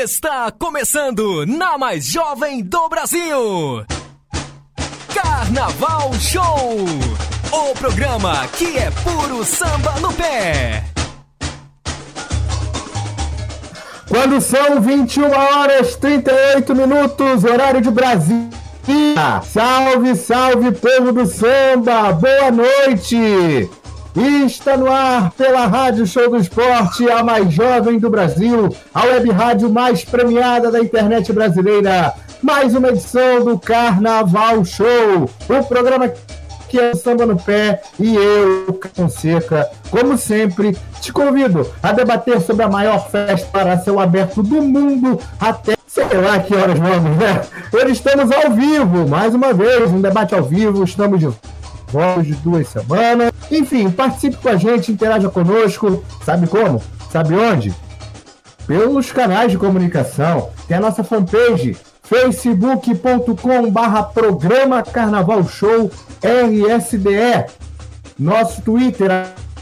[0.00, 3.84] Está começando na mais jovem do Brasil.
[5.12, 6.76] Carnaval Show.
[7.50, 10.84] O programa que é puro samba no pé.
[14.06, 18.50] Quando são 21 horas 38 minutos, horário de Brasília.
[19.42, 22.12] Salve, salve, povo do samba!
[22.12, 23.68] Boa noite!
[24.20, 29.30] Está no ar pela Rádio Show do Esporte, a mais jovem do Brasil, a web
[29.30, 32.12] rádio mais premiada da internet brasileira.
[32.42, 36.12] Mais uma edição do Carnaval Show, o programa
[36.68, 42.40] que é o Samba no Pé e eu, Fonseca, como sempre, te convido a debater
[42.40, 47.16] sobre a maior festa para céu aberto do mundo até sei lá que horas vamos,
[47.16, 47.40] né?
[47.72, 51.28] Hoje estamos ao vivo, mais uma vez, um debate ao vivo, estamos de
[51.90, 53.32] volta de duas semanas.
[53.50, 56.04] Enfim, participe com a gente, interaja conosco.
[56.24, 56.82] Sabe como?
[57.10, 57.74] Sabe onde?
[58.66, 60.50] Pelos canais de comunicação.
[60.66, 65.90] Tem a nossa fanpage, facebook.com barra programa Carnaval Show
[66.22, 67.46] RSDE.
[68.18, 69.10] Nosso Twitter,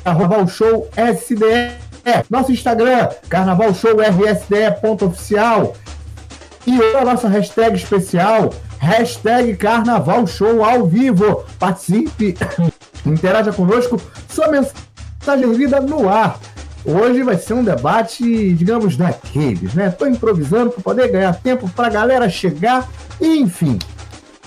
[0.02, 1.86] Carnaval Show SDE.
[2.30, 5.74] Nosso Instagram, Carnaval Show RSDE.oficial.
[6.66, 11.44] E a nossa hashtag especial, hashtag Carnaval Show ao vivo.
[11.58, 12.36] Participe,
[13.04, 16.38] interaja conosco, sua mensagem lida no ar.
[16.84, 19.88] Hoje vai ser um debate, digamos, daqueles, né?
[19.88, 22.88] Estou improvisando para poder ganhar tempo para a galera chegar.
[23.20, 23.76] Enfim,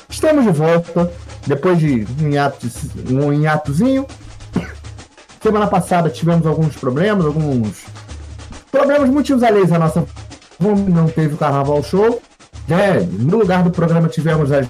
[0.09, 1.11] estamos de volta
[1.45, 2.66] depois de um, hiato,
[3.11, 4.05] um hiatozinho.
[5.44, 7.83] Semana passada tivemos alguns problemas, alguns
[8.72, 10.05] problemas motivos alheios à nossa.
[10.59, 12.22] Não teve o Carnaval Show.
[12.70, 14.62] É, no lugar do programa tivemos a,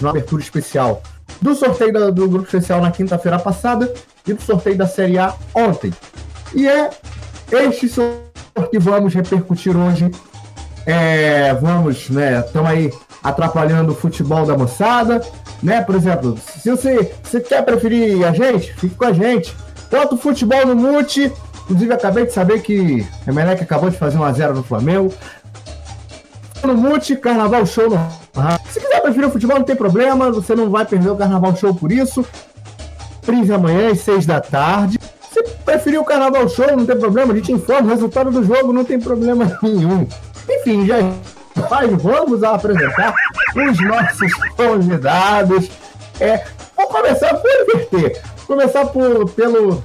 [0.00, 1.02] uma abertura especial
[1.40, 3.92] do sorteio do, grupo especial na quinta-feira passada
[4.26, 5.92] e do sorteio da Série A ontem.
[6.54, 6.90] E é
[7.52, 8.26] este sorteio
[8.70, 10.10] que vamos repercutir hoje.
[10.86, 12.40] É, vamos, né?
[12.40, 15.20] Estamos aí atrapalhando o futebol da moçada,
[15.62, 15.82] né?
[15.82, 19.54] Por exemplo, se você, você quer preferir a gente, fique com a gente.
[19.90, 21.32] Bota o futebol no mute.
[21.64, 25.12] Inclusive, acabei de saber que a Emelec acabou de fazer 1x0 no Flamengo.
[26.62, 27.98] No mute, Carnaval Show no
[28.70, 30.30] Se quiser preferir o futebol, não tem problema.
[30.32, 32.24] Você não vai perder o Carnaval Show por isso.
[33.24, 34.98] Prise amanhã às 6 da tarde.
[35.32, 37.32] Se preferir o Carnaval Show, não tem problema.
[37.32, 40.06] A gente informa o resultado do jogo, não tem problema nenhum.
[40.48, 40.96] Enfim, já
[41.70, 43.14] mas vamos apresentar
[43.54, 45.70] os nossos convidados.
[46.20, 46.44] É,
[46.76, 48.22] vou começar por inverter.
[48.46, 49.82] Começar por, pelo,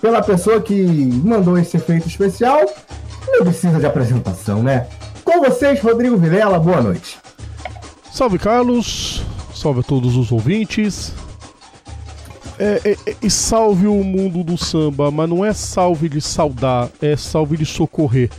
[0.00, 0.74] pela pessoa que
[1.24, 2.60] mandou esse efeito especial.
[3.28, 4.86] Não precisa de apresentação, né?
[5.28, 7.18] Com vocês, Rodrigo Vilela, boa noite.
[8.10, 9.22] Salve, Carlos.
[9.54, 11.12] Salve a todos os ouvintes.
[12.58, 16.88] É, é, é, e salve o mundo do samba, mas não é salve de saudar,
[17.02, 18.30] é salve de socorrer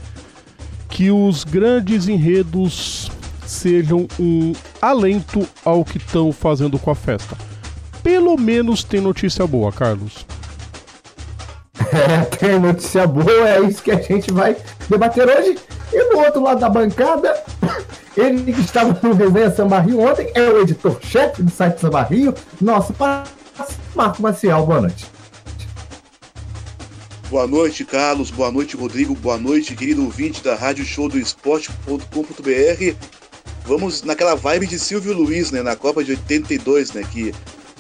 [0.90, 3.12] que os grandes enredos
[3.46, 7.38] sejam um alento ao que estão fazendo com a festa.
[8.02, 10.26] Pelo menos tem notícia boa, Carlos.
[11.92, 14.56] É, tem notícia boa, é isso que a gente vai
[14.90, 15.58] debater hoje.
[15.92, 17.42] E do outro lado da bancada,
[18.16, 22.34] ele que estava no Resenha Samba Rio ontem, é o editor-chefe do site Samba Rio,
[22.62, 22.94] nosso
[23.96, 24.66] Marco Maciel.
[24.66, 25.06] Boa noite.
[27.30, 28.32] Boa noite, Carlos.
[28.32, 29.14] Boa noite, Rodrigo.
[29.14, 32.96] Boa noite, querido ouvinte da Rádio Show do Esporte.com.br.
[33.66, 35.62] Vamos naquela vibe de Silvio Luiz, né?
[35.62, 37.04] Na Copa de 82, né?
[37.12, 37.32] Que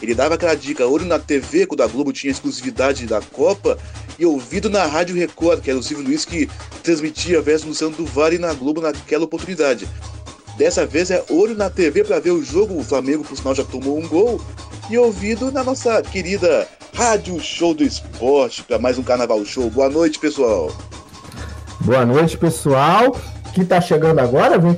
[0.01, 3.77] ele dava aquela dica, olho na TV, quando a Globo tinha exclusividade da Copa,
[4.17, 6.49] e ouvido na Rádio Record, que era o Silvio Luiz que
[6.83, 9.87] transmitia a versus Luciano do Vale na Globo naquela oportunidade.
[10.57, 13.63] Dessa vez é olho na TV para ver o jogo, o Flamengo, por sinal, já
[13.63, 14.41] tomou um gol,
[14.89, 19.69] e ouvido na nossa querida Rádio Show do Esporte para mais um Carnaval Show.
[19.69, 20.71] Boa noite, pessoal.
[21.81, 23.15] Boa noite, pessoal.
[23.53, 24.75] Que está chegando agora, vem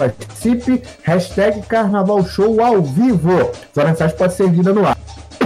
[0.00, 0.82] participe.
[1.02, 3.50] Hashtag Carnaval Show ao vivo.
[3.74, 4.96] Sua mensagem pode ser lida no ar.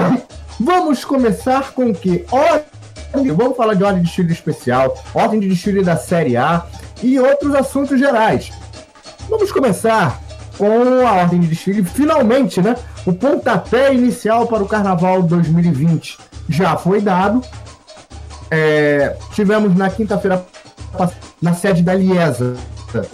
[0.61, 2.25] Vamos começar com o que?
[2.31, 6.65] Ordem, vamos falar de ordem de desfile especial, ordem de desfile da Série A
[7.03, 8.53] e outros assuntos gerais.
[9.29, 10.21] Vamos começar
[10.57, 12.77] com a ordem de desfile, finalmente, né?
[13.05, 16.19] O pontapé inicial para o Carnaval 2020
[16.49, 17.43] já foi dado.
[18.49, 20.45] É, tivemos na quinta-feira
[21.43, 22.57] na sede da Liesa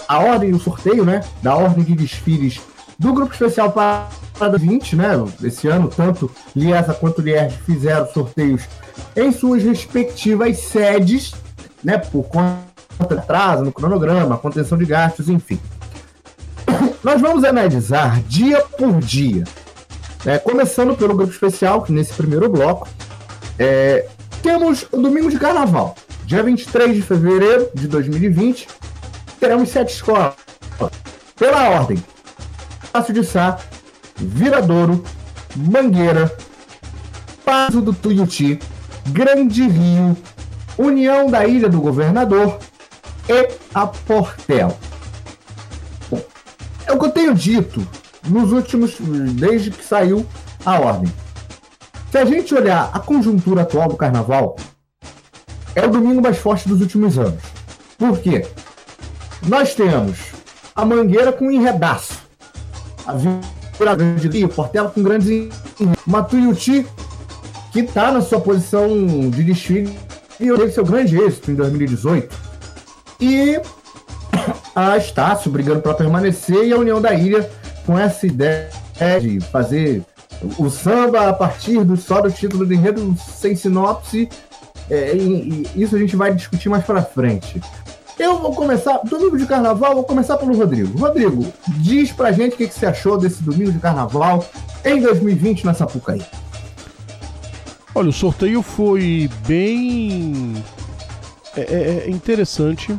[0.08, 1.22] a ordem, o sorteio, né?
[1.42, 2.60] Da ordem de desfiles
[2.98, 5.12] do grupo especial para 20, né?
[5.42, 8.62] Esse ano, tanto Liesa quanto Lierge fizeram sorteios
[9.16, 11.32] em suas respectivas sedes,
[11.82, 11.96] né?
[11.96, 12.60] Por conta
[13.08, 15.58] de atraso no cronograma, contenção de gastos, enfim.
[17.02, 19.44] Nós vamos analisar dia por dia.
[20.26, 22.86] É, começando pelo grupo especial, que nesse primeiro bloco,
[23.58, 24.06] é,
[24.42, 25.96] temos o domingo de carnaval,
[26.26, 28.68] dia 23 de fevereiro de 2020.
[29.40, 30.34] Teremos sete escolas.
[31.36, 32.02] Pela ordem:
[32.92, 33.58] Passo de Sá,
[34.16, 35.02] Viradouro,
[35.56, 36.30] Mangueira,
[37.44, 38.60] Passo do Tuiuti,
[39.08, 40.16] Grande Rio,
[40.78, 42.58] União da Ilha do Governador
[43.28, 44.76] e a Portela.
[46.10, 46.22] Bom,
[46.86, 47.86] é o que eu tenho dito
[48.28, 50.26] nos últimos, desde que saiu
[50.64, 51.12] a ordem.
[52.10, 54.56] Se a gente olhar a conjuntura atual do carnaval,
[55.74, 57.42] é o domingo mais forte dos últimos anos.
[57.96, 58.46] Por quê?
[59.46, 60.18] Nós temos
[60.74, 62.20] a Mangueira com enredaço,
[63.06, 65.48] a Vila Grande Rio, Portela com grandes
[66.06, 66.86] Matuiuti,
[67.72, 68.88] que está na sua posição
[69.30, 69.98] de desfile
[70.38, 72.36] e teve seu grande êxito em 2018.
[73.20, 73.60] E
[74.74, 77.48] a Estácio brigando para permanecer e a União da Ilha
[77.86, 78.70] com essa ideia
[79.20, 80.02] de fazer
[80.58, 84.28] o samba a partir do só do título de enredo sem sinopse.
[84.90, 87.60] É, e, e isso a gente vai discutir mais para frente.
[88.20, 90.98] Eu vou começar, domingo de carnaval, vou começar pelo Rodrigo.
[90.98, 94.44] Rodrigo, diz pra gente o que, que você achou desse domingo de carnaval
[94.84, 96.20] em 2020 na Sapucaí.
[97.94, 100.62] Olha, o sorteio foi bem
[101.56, 102.94] é, é, é interessante.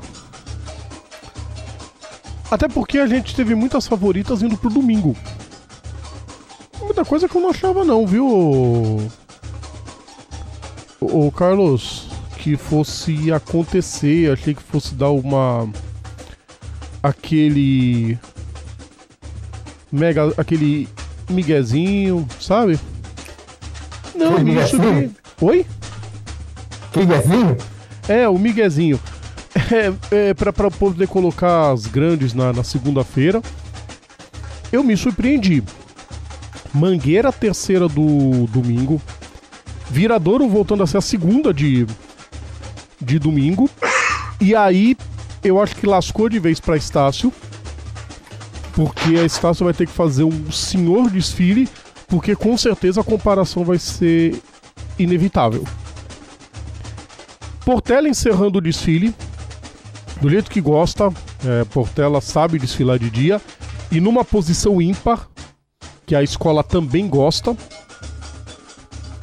[2.49, 5.15] Até porque a gente teve muitas favoritas indo pro domingo.
[6.81, 9.07] Muita coisa que eu não achava não, viu?
[10.99, 12.10] O Carlos,
[12.41, 15.69] que fosse acontecer, achei que fosse dar uma
[17.03, 18.17] aquele
[19.91, 20.89] mega aquele
[21.29, 22.79] miguezinho, sabe?
[24.15, 25.11] Não, me surpreende.
[25.39, 25.65] Oi?
[26.95, 27.57] Miguezinho?
[28.09, 28.99] É, o miguezinho.
[30.11, 33.41] É, é pra poder colocar as grandes na, na segunda-feira.
[34.71, 35.63] Eu me surpreendi.
[36.73, 39.01] Mangueira, terceira do domingo.
[39.89, 41.85] Viradouro voltando a ser a segunda de,
[43.01, 43.69] de domingo.
[44.39, 44.95] E aí,
[45.43, 47.33] eu acho que lascou de vez pra Estácio.
[48.73, 51.67] Porque a Estácio vai ter que fazer um senhor desfile.
[52.07, 54.41] Porque com certeza a comparação vai ser
[54.97, 55.63] inevitável.
[57.65, 59.13] Portela encerrando o desfile.
[60.21, 61.11] Do jeito que gosta.
[61.45, 63.41] É, Portela sabe desfilar de dia.
[63.91, 65.27] E numa posição ímpar
[66.05, 67.55] que a escola também gosta.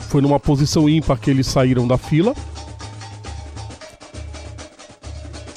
[0.08, 2.34] Foi numa posição ímpar que eles saíram da fila.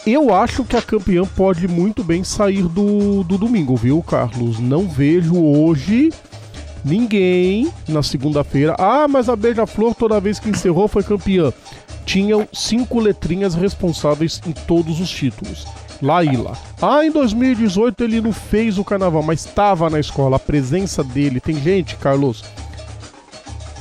[0.06, 4.59] Eu acho que a campeã pode muito bem sair do, do domingo, viu, Carlos?
[4.59, 6.12] Não vejo hoje
[6.83, 8.75] ninguém na segunda-feira.
[8.80, 11.53] Ah, mas a Beija-Flor, toda vez que encerrou, foi campeã.
[12.03, 15.68] Tinham cinco letrinhas responsáveis em todos os títulos.
[16.01, 16.57] Laíla.
[16.81, 20.38] Ah, em 2018 ele não fez o carnaval, mas estava na escola.
[20.38, 21.39] A presença dele.
[21.39, 22.44] Tem gente, Carlos,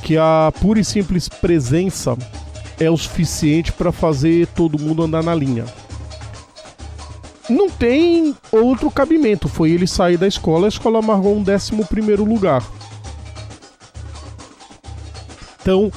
[0.03, 2.15] que a pura e simples presença
[2.79, 5.65] é o suficiente para fazer todo mundo andar na linha.
[7.51, 9.49] Não tem outro cabimento.
[9.49, 12.63] Foi ele sair da escola, a escola amargou um 11 lugar.
[15.61, 15.91] Então,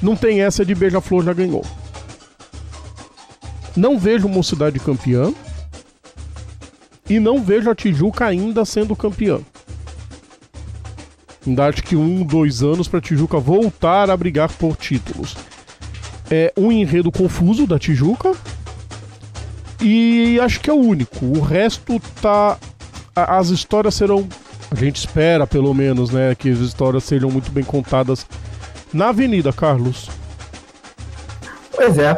[0.00, 1.64] não tem essa de Beija-Flor já ganhou.
[3.76, 5.32] Não vejo Mocidade campeã.
[7.08, 9.40] E não vejo a Tijuca ainda sendo campeã.
[11.46, 15.36] Ainda acho que um, dois anos para a Tijuca voltar a brigar por títulos.
[16.30, 18.32] É um enredo confuso da Tijuca.
[19.82, 21.26] E acho que é o único.
[21.26, 22.56] O resto tá.
[23.14, 24.26] As histórias serão.
[24.70, 26.34] A gente espera, pelo menos, né?
[26.34, 28.26] Que as histórias sejam muito bem contadas
[28.92, 30.08] na Avenida, Carlos.
[31.72, 32.16] Pois é.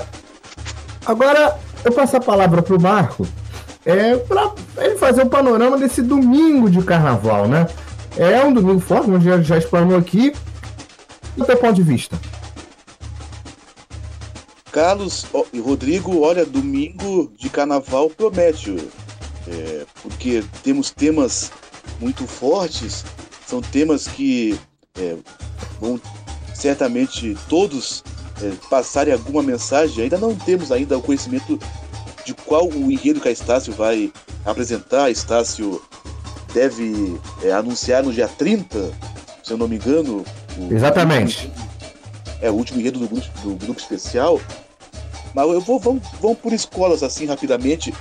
[1.07, 3.27] Agora, eu passo a palavra para o Marco
[3.85, 7.67] é, para ele fazer o um panorama desse domingo de carnaval, né?
[8.17, 10.33] É um domingo forte, como já, já explanou aqui.
[11.37, 12.17] Do teu ponto de vista?
[14.75, 18.75] Carlos e Rodrigo, olha, domingo de carnaval promete,
[19.47, 21.53] é, porque temos temas
[22.01, 23.05] muito fortes,
[23.47, 24.59] são temas que
[24.99, 25.15] é,
[25.81, 26.01] vão
[26.53, 28.03] certamente todos
[28.43, 30.03] é, passarem alguma mensagem.
[30.03, 31.57] Ainda não temos ainda o conhecimento
[32.25, 34.13] de qual o enredo que a Estácio vai
[34.45, 35.05] apresentar.
[35.05, 35.81] A Estácio
[36.53, 38.93] deve é, anunciar no dia 30,
[39.41, 40.25] se eu não me engano.
[40.59, 41.49] O, Exatamente.
[42.41, 44.41] é o último enredo do grupo, do grupo especial.
[45.35, 47.93] Mas eu vou, vamos, vamos por escolas assim rapidamente.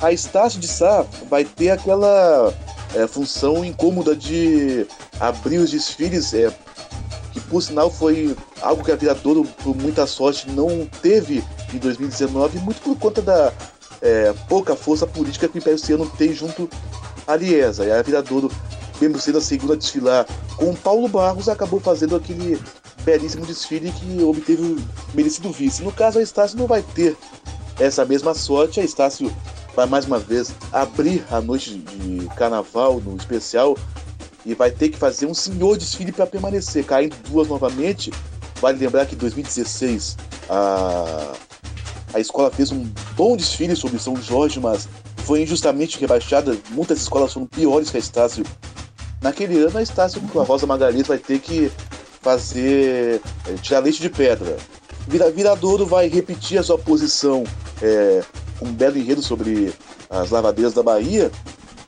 [0.00, 2.52] A Estácio de Sá vai ter aquela
[2.94, 4.86] é, função incômoda de
[5.20, 6.52] abrir os desfiles é,
[7.32, 12.58] que por sinal foi algo que a Viradouro, por muita sorte, não teve em 2019,
[12.60, 13.52] muito por conta da
[14.00, 16.68] é, pouca força política que o Império Ciano tem junto
[17.26, 17.84] à Liesa.
[17.84, 18.50] E a Viradouro,
[19.00, 22.60] mesmo sendo a segunda a desfilar com o Paulo Barros, acabou fazendo aquele
[23.04, 24.76] belíssimo desfile que obteve o
[25.14, 25.82] merecido vice.
[25.82, 27.16] No caso, a Estácio não vai ter
[27.78, 28.80] essa mesma sorte.
[28.80, 29.34] A Estácio
[29.74, 33.76] vai mais uma vez abrir a noite de carnaval no especial
[34.46, 38.12] e vai ter que fazer um senhor desfile para permanecer, caindo duas novamente.
[38.60, 40.16] Vale lembrar que em 2016
[40.48, 41.32] a,
[42.14, 46.56] a escola fez um bom desfile sobre São Jorge, mas foi injustamente rebaixada.
[46.70, 48.44] Muitas escolas foram piores que a Estácio.
[49.20, 51.72] Naquele ano, a Estácio com a Rosa Margarida vai ter que
[52.24, 53.20] fazer.
[53.46, 54.56] É, tirar leite de pedra.
[55.06, 57.44] Vira, Viradouro vai repetir a sua posição
[57.82, 58.22] é,
[58.62, 59.72] um belo enredo sobre
[60.08, 61.30] as lavadeiras da Bahia,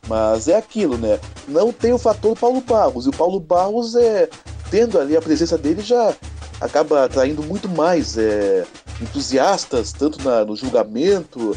[0.06, 1.18] mas é aquilo, né?
[1.48, 4.28] Não tem o fator Paulo Barros, e o Paulo Barros é
[4.70, 6.14] tendo ali a presença dele já
[6.60, 8.66] acaba atraindo muito mais é,
[9.00, 11.56] entusiastas, tanto na, no julgamento,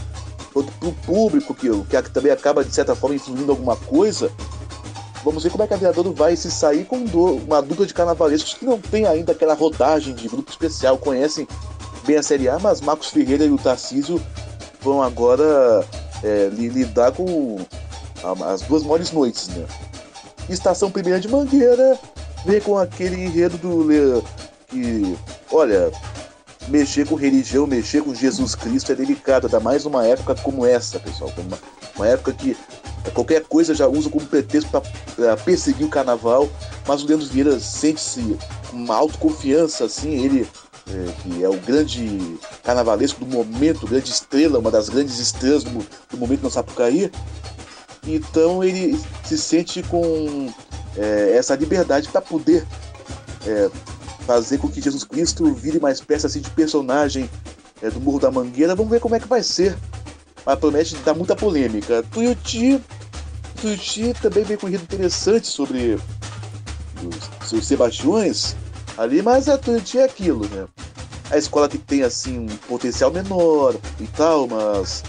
[0.53, 4.31] quanto para o público, que, que também acaba, de certa forma, influindo alguma coisa.
[5.23, 8.53] Vamos ver como é que a Viradouro vai se sair com uma dupla de carnavalescos
[8.53, 11.47] que não tem ainda aquela rodagem de grupo especial, conhecem
[12.05, 14.21] bem a Série A, mas Marcos Ferreira e o Tarcísio
[14.81, 15.85] vão agora
[16.23, 17.57] é, lidar com
[18.45, 19.65] as duas maiores noites, né?
[20.49, 21.99] Estação Primeira de Mangueira
[22.45, 24.23] vem com aquele enredo do
[24.67, 25.17] que,
[25.51, 25.91] olha,
[26.69, 30.99] mexer com religião, mexer com Jesus Cristo é delicado, ainda mais numa época como essa,
[30.99, 31.31] pessoal.
[31.37, 31.59] Uma,
[31.95, 32.55] uma época que
[33.13, 34.69] qualquer coisa já usa como pretexto
[35.15, 36.49] para perseguir o carnaval,
[36.87, 38.37] mas o Leandro Vieira sente-se
[38.69, 40.47] com uma autoconfiança, assim, ele
[40.89, 45.85] é, que é o grande carnavalesco do momento, grande estrela, uma das grandes estrelas do,
[46.09, 47.11] do momento no Sapucaí.
[48.07, 50.51] Então ele se sente com
[50.97, 52.65] é, essa liberdade para poder
[53.45, 53.69] é,
[54.29, 57.27] fazer com que Jesus Cristo vire mais peça assim, de personagem
[57.81, 58.75] é, do Morro da Mangueira.
[58.75, 59.75] Vamos ver como é que vai ser.
[60.45, 62.03] Mas promete dar muita polêmica.
[62.11, 62.79] Tuiuti,
[63.59, 65.97] Tuiuti também vem com um interessante sobre
[67.03, 68.55] os seus Sebastiões
[68.99, 70.67] ali, mas a Tuiuti é aquilo, né?
[71.31, 75.03] A escola que tem assim um potencial menor e tal, mas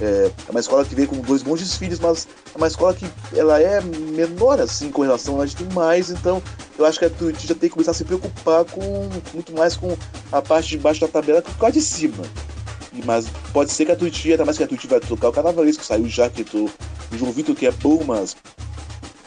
[0.00, 3.06] é, é uma escola que vem com dois bons desfiles, mas é uma escola que
[3.34, 6.42] ela é menor assim com relação a gente mais, então
[6.78, 9.76] eu acho que a Tuiuti já tem que começar a se preocupar com muito mais
[9.76, 9.96] com
[10.32, 12.24] a parte de baixo da tabela que com a de cima.
[12.92, 15.32] E, mas pode ser que a Tuiuti, ainda mais que a Tuiuti vai trocar o
[15.32, 16.70] Carnavalesco, que saiu já que o
[17.12, 18.36] João Vitor que é bom, mas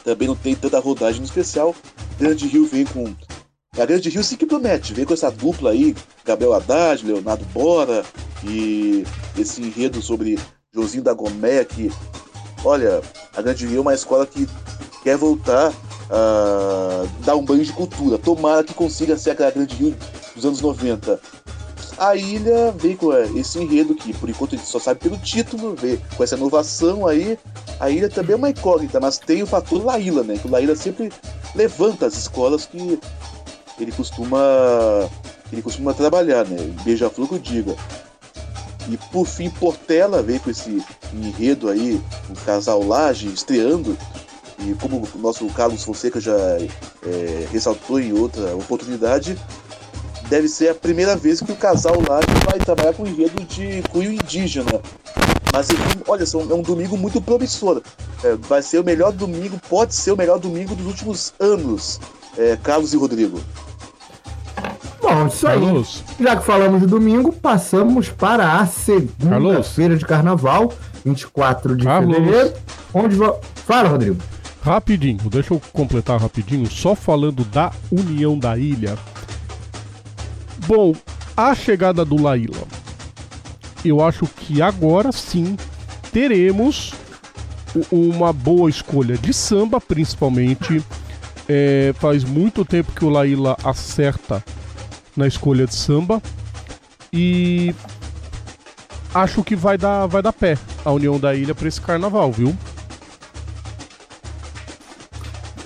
[0.03, 1.75] também não tem tanta rodagem no especial.
[2.19, 3.13] Grande Rio vem com.
[3.77, 8.03] A Grande Rio sim que promete, vem com essa dupla aí, Gabriel Haddad, Leonardo Bora
[8.43, 9.03] e
[9.37, 10.37] esse enredo sobre
[10.73, 11.91] Josinho da Gomé, que
[12.65, 13.01] olha,
[13.35, 14.47] a Grande Rio é uma escola que
[15.03, 15.71] quer voltar
[16.09, 18.17] a dar um banho de cultura.
[18.17, 19.95] Tomara que consiga ser aquela Grande Rio
[20.35, 21.19] dos anos 90.
[21.97, 25.75] A ilha vem com esse enredo que, por enquanto, a gente só sabe pelo título,
[25.75, 27.37] vê com essa inovação aí.
[27.79, 30.39] A ilha também é uma incógnita, mas tem o fator Laíla, né?
[30.39, 31.11] Que o Laíla sempre
[31.53, 32.99] levanta as escolas que
[33.79, 34.39] ele costuma
[35.51, 36.57] ele costuma trabalhar, né?
[36.83, 37.75] Beija-flor que eu diga.
[38.89, 43.97] E por fim, Portela veio com esse enredo aí, o casal Laje estreando.
[44.59, 46.37] E como o nosso Carlos Fonseca já
[47.05, 49.37] é, ressaltou em outra oportunidade,
[50.29, 54.11] deve ser a primeira vez que o casal Laje vai trabalhar com enredo de cunho
[54.11, 54.81] indígena.
[55.51, 55.67] Mas
[56.07, 57.81] olha, é um domingo muito promissor.
[58.23, 61.99] É, vai ser o melhor domingo, pode ser o melhor domingo dos últimos anos,
[62.37, 63.39] é, Carlos e Rodrigo.
[65.27, 66.03] Isso Carlos.
[66.07, 66.25] aí.
[66.25, 70.73] Já que falamos de domingo, passamos para a segunda-feira de carnaval,
[71.05, 72.15] 24 de Carlos.
[72.15, 72.53] fevereiro.
[72.93, 73.35] Onde va...
[73.65, 74.17] Fala, Rodrigo.
[74.63, 78.97] Rapidinho, deixa eu completar rapidinho, só falando da União da Ilha.
[80.65, 80.93] Bom,
[81.35, 82.63] a chegada do Laíla.
[83.83, 85.57] Eu acho que agora sim
[86.13, 86.93] teremos
[87.91, 90.81] uma boa escolha de samba, principalmente.
[91.49, 94.41] É, faz muito tempo que o Laíla acerta
[95.15, 96.21] na escolha de samba.
[97.11, 97.73] E
[99.13, 102.55] acho que vai dar, vai dar pé a União da Ilha para esse carnaval, viu?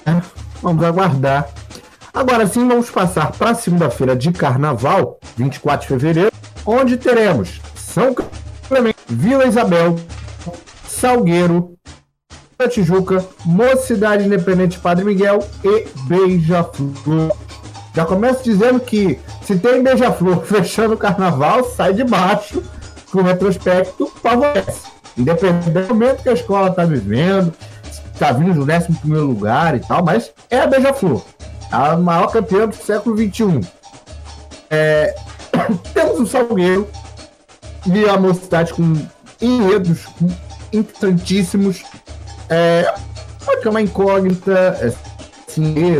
[0.06, 0.22] É,
[0.62, 1.50] vamos aguardar.
[2.13, 6.32] Agora sim, vamos passar para segunda-feira de carnaval, 24 de fevereiro,
[6.66, 8.16] onde teremos São
[8.68, 9.96] Clemente, Vila Isabel,
[10.88, 11.77] Salgueiro,
[12.72, 17.38] Tijuca, Mocidade Independente Padre Miguel e Beija-Flor.
[17.94, 22.62] Já começo dizendo que se tem beija-flor fechando o carnaval, sai de baixo,
[23.10, 24.89] que o retrospecto favorece.
[25.18, 27.54] Independente do momento que a escola está vivendo,
[28.13, 31.24] está vindo no 11 lugar e tal, mas é a beija-flor,
[31.72, 33.66] a maior campeã do século XXI.
[34.70, 35.16] É...
[35.96, 36.86] Temos o Salgueiro
[37.86, 38.96] e a mocidade com
[39.42, 40.08] enredos
[40.74, 41.86] interessantíssimos.
[42.50, 42.94] É,
[43.63, 44.94] é uma incógnita,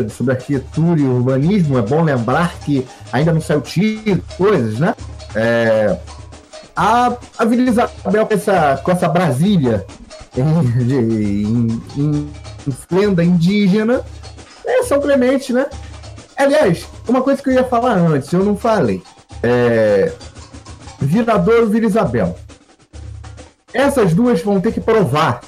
[0.10, 4.96] sobre arquitetura e urbanismo, é bom lembrar que ainda não saiu título, coisas, né?
[5.36, 5.98] É,
[6.76, 9.86] a, a Vila Isabel com essa, com essa Brasília
[10.38, 12.32] em, em,
[12.92, 14.02] em, indígena,
[14.66, 15.66] é São Clemente, né?
[16.36, 19.02] Aliás, uma coisa que eu ia falar antes, eu não falei.
[19.42, 20.12] É,
[21.00, 22.38] Viradouro Vila Isabel.
[23.74, 25.42] Essas duas vão ter que provar,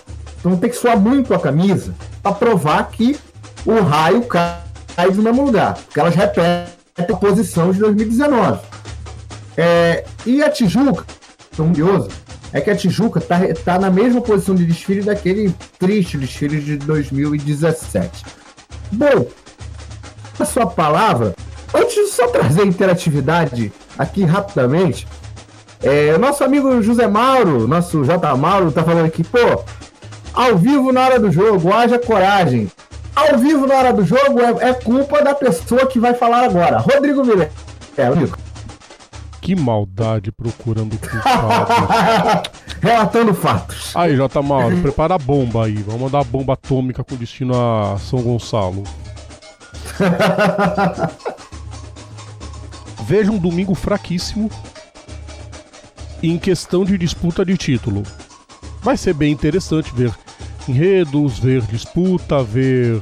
[0.44, 3.18] vão ter que suar muito a camisa para provar que
[3.66, 8.60] o raio cai do mesmo lugar, porque elas repetem a posição de 2019.
[9.58, 11.06] É, e a Tijuca,
[11.56, 12.10] tão curioso,
[12.52, 16.78] é que a Tijuca está tá na mesma posição de desfile daquele triste desfile de
[16.78, 18.26] 2017.
[18.92, 19.28] Bom,
[20.40, 21.36] a sua palavra,
[21.74, 25.08] antes de só trazer interatividade aqui rapidamente,
[25.82, 28.36] é, nosso amigo José Mauro, nosso J.
[28.36, 29.64] Mauro, tá falando aqui, pô,
[30.34, 32.70] ao vivo na hora do jogo, haja coragem.
[33.20, 36.80] Ao vivo na hora do jogo é, é culpa da pessoa que vai falar agora.
[36.80, 37.52] Rodrigo Miller.
[37.98, 38.38] É, amigo.
[39.42, 42.50] Que maldade procurando culpado.
[42.82, 43.94] Relatando fatos.
[43.94, 44.42] Aí, J.
[44.42, 45.84] Mauro, prepara a bomba aí.
[45.84, 48.84] Vamos mandar a bomba atômica com destino a São Gonçalo.
[53.04, 54.50] Veja um domingo fraquíssimo
[56.24, 58.04] em questão de disputa de título.
[58.82, 60.14] Vai ser bem interessante ver
[60.70, 63.02] enredos, ver disputa, ver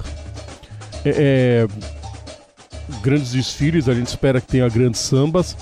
[1.05, 1.67] é, é,
[3.01, 3.89] grandes desfiles.
[3.89, 5.55] A gente espera que tenha grandes sambas.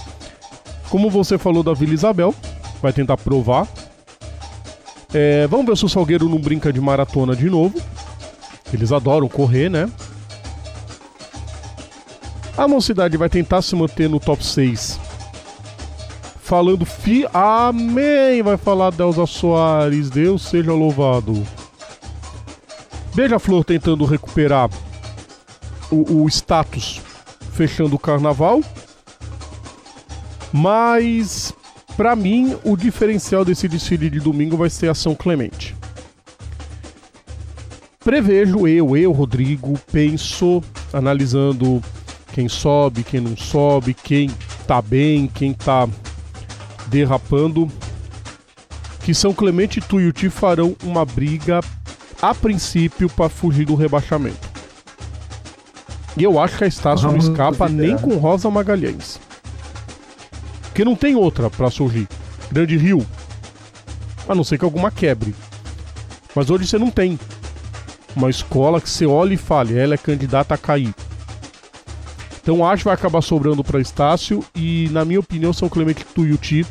[0.89, 2.33] Como você falou da Vila Isabel,
[2.81, 3.67] vai tentar provar.
[5.13, 7.81] É, vamos ver se o Salgueiro não brinca de maratona de novo.
[8.73, 9.89] Eles adoram correr, né?
[12.57, 14.99] A Mocidade vai tentar se manter no top 6
[16.45, 17.25] falando fi.
[17.33, 18.43] Amém!
[18.43, 21.43] Vai falar Delza Soares, Deus seja louvado.
[23.15, 24.69] Beija-Flor tentando recuperar
[25.89, 27.01] o, o status
[27.53, 28.61] fechando o carnaval.
[30.51, 31.53] Mas,
[31.95, 35.73] para mim, o diferencial desse desfile de domingo vai ser a São Clemente.
[38.03, 40.61] Prevejo eu, eu, Rodrigo, penso,
[40.93, 41.81] analisando
[42.33, 44.29] quem sobe, quem não sobe, quem
[44.67, 45.87] tá bem, quem tá
[46.87, 47.71] derrapando,
[49.03, 51.61] que São Clemente e Tuiuti farão uma briga
[52.21, 54.49] a princípio para fugir do rebaixamento.
[56.17, 59.19] E eu acho que a Estácio não escapa nem com Rosa Magalhães.
[60.61, 62.07] Porque não tem outra para surgir.
[62.51, 63.05] Grande Rio.
[64.27, 65.35] A não ser que alguma quebre.
[66.33, 67.19] Mas hoje você não tem
[68.15, 70.93] uma escola que você olha e fale, ela é candidata a cair.
[72.41, 76.65] Então acho que vai acabar sobrando para Estácio e, na minha opinião, São Clemente Tuiuti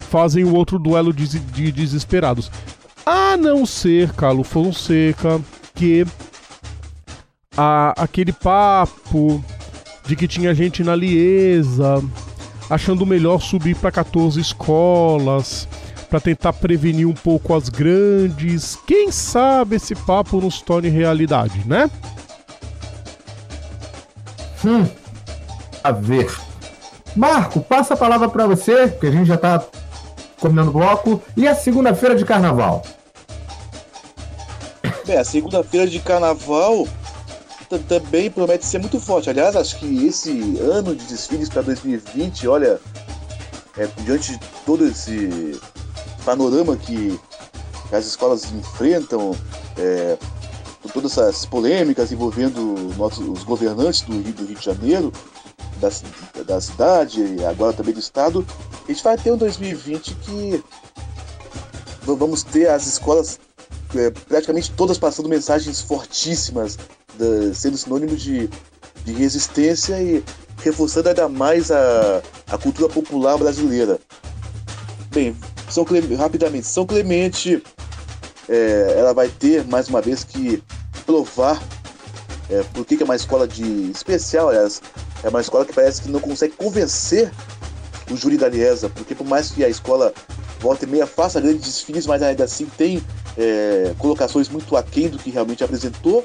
[0.00, 2.50] fazem o outro duelo de, de desesperados.
[3.04, 5.40] A não ser, Carlos Fonseca,
[5.74, 6.06] que
[7.56, 9.42] a, aquele papo
[10.06, 12.02] de que tinha gente na Liesa
[12.70, 15.68] achando melhor subir para 14 escolas
[16.08, 18.78] para tentar prevenir um pouco as grandes.
[18.86, 21.90] Quem sabe esse papo nos torne realidade, né?
[24.64, 24.86] Hum,
[25.82, 26.30] a ver.
[27.16, 29.64] Marco, passa a palavra para você, que a gente já está
[30.42, 31.22] combinando bloco.
[31.36, 32.82] E a segunda-feira de carnaval?
[35.06, 36.86] Bem, a segunda-feira de carnaval
[37.88, 39.30] também promete ser muito forte.
[39.30, 42.80] Aliás, acho que esse ano de desfiles para 2020, olha,
[43.78, 45.58] é, diante de todo esse
[46.24, 47.18] panorama que
[47.90, 49.34] as escolas enfrentam,
[49.78, 50.18] é,
[50.92, 55.12] todas essas polêmicas envolvendo nossos, os governantes do Rio, do Rio de Janeiro,
[55.82, 58.46] da, da cidade e agora também do estado,
[58.84, 60.64] a gente vai ter um 2020 que
[62.02, 63.38] vamos ter as escolas
[63.94, 66.78] é, praticamente todas passando mensagens fortíssimas,
[67.14, 68.48] da, sendo sinônimo de,
[69.04, 70.24] de resistência e
[70.58, 73.98] reforçando ainda mais a, a cultura popular brasileira.
[75.10, 75.36] Bem,
[75.68, 77.62] São Clemente, rapidamente, São Clemente
[78.48, 80.62] é, ela vai ter mais uma vez que
[81.04, 81.62] provar
[82.48, 84.82] é, por que, que é uma escola de especial, aliás,
[85.22, 87.30] é uma escola que parece que não consegue convencer
[88.10, 90.12] o júri da Liesa, porque por mais que a escola
[90.60, 93.02] volta e meia faça grandes desfiles, mas ainda assim tem
[93.36, 96.24] é, colocações muito aquém do que realmente apresentou,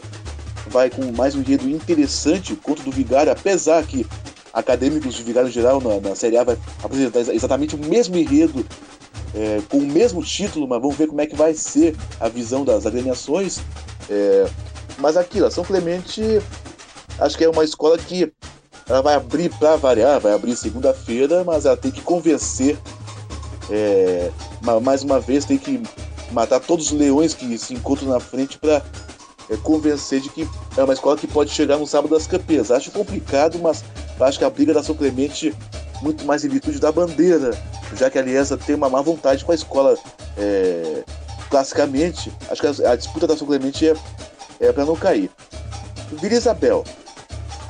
[0.69, 4.05] vai com mais um enredo interessante, o conto do Vigário, apesar que
[4.53, 8.65] acadêmicos de Vigário geral na, na Série A vai apresentar exatamente o mesmo enredo
[9.35, 12.65] é, com o mesmo título, mas vamos ver como é que vai ser a visão
[12.65, 13.59] das agremiações.
[14.09, 14.47] É,
[14.97, 16.21] mas aqui, São Clemente,
[17.19, 18.31] acho que é uma escola que
[18.87, 22.77] ela vai abrir para variar, vai abrir segunda-feira, mas ela tem que convencer,
[23.69, 24.31] é,
[24.81, 25.81] mais uma vez, tem que
[26.31, 28.83] matar todos os leões que se encontram na frente para
[29.49, 32.71] é, convencer de que é uma escola que pode chegar no sábado das campeãs.
[32.71, 33.83] Acho complicado, mas
[34.19, 35.53] acho que a briga da São Clemente,
[36.01, 37.51] muito mais em virtude da bandeira
[37.95, 39.97] já que a Aliança tem uma má vontade com a escola
[40.37, 41.03] é,
[41.49, 42.31] classicamente.
[42.49, 43.95] Acho que a, a disputa da São Clemente é,
[44.59, 45.29] é para não cair.
[46.11, 46.83] Vila Isabel.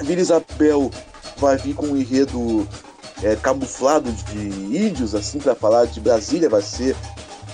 [0.01, 0.91] Vila Isabel
[1.39, 2.67] vai vir com um enredo
[3.23, 6.95] é, camuflado de índios, assim, para falar de Brasília, vai ser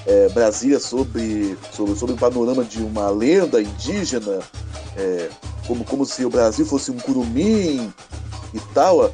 [0.05, 4.39] é, Brasília sobre, sobre, sobre o panorama de uma lenda indígena,
[4.97, 5.29] é,
[5.67, 7.91] como, como se o Brasil fosse um curumim
[8.53, 9.13] e tal.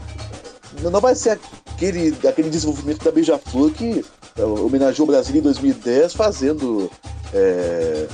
[0.81, 1.39] Não vai ser
[1.73, 4.03] aquele, aquele desenvolvimento da Beija-Flor que
[4.37, 6.89] é, homenageou o Brasil em 2010, fazendo
[7.33, 8.07] é,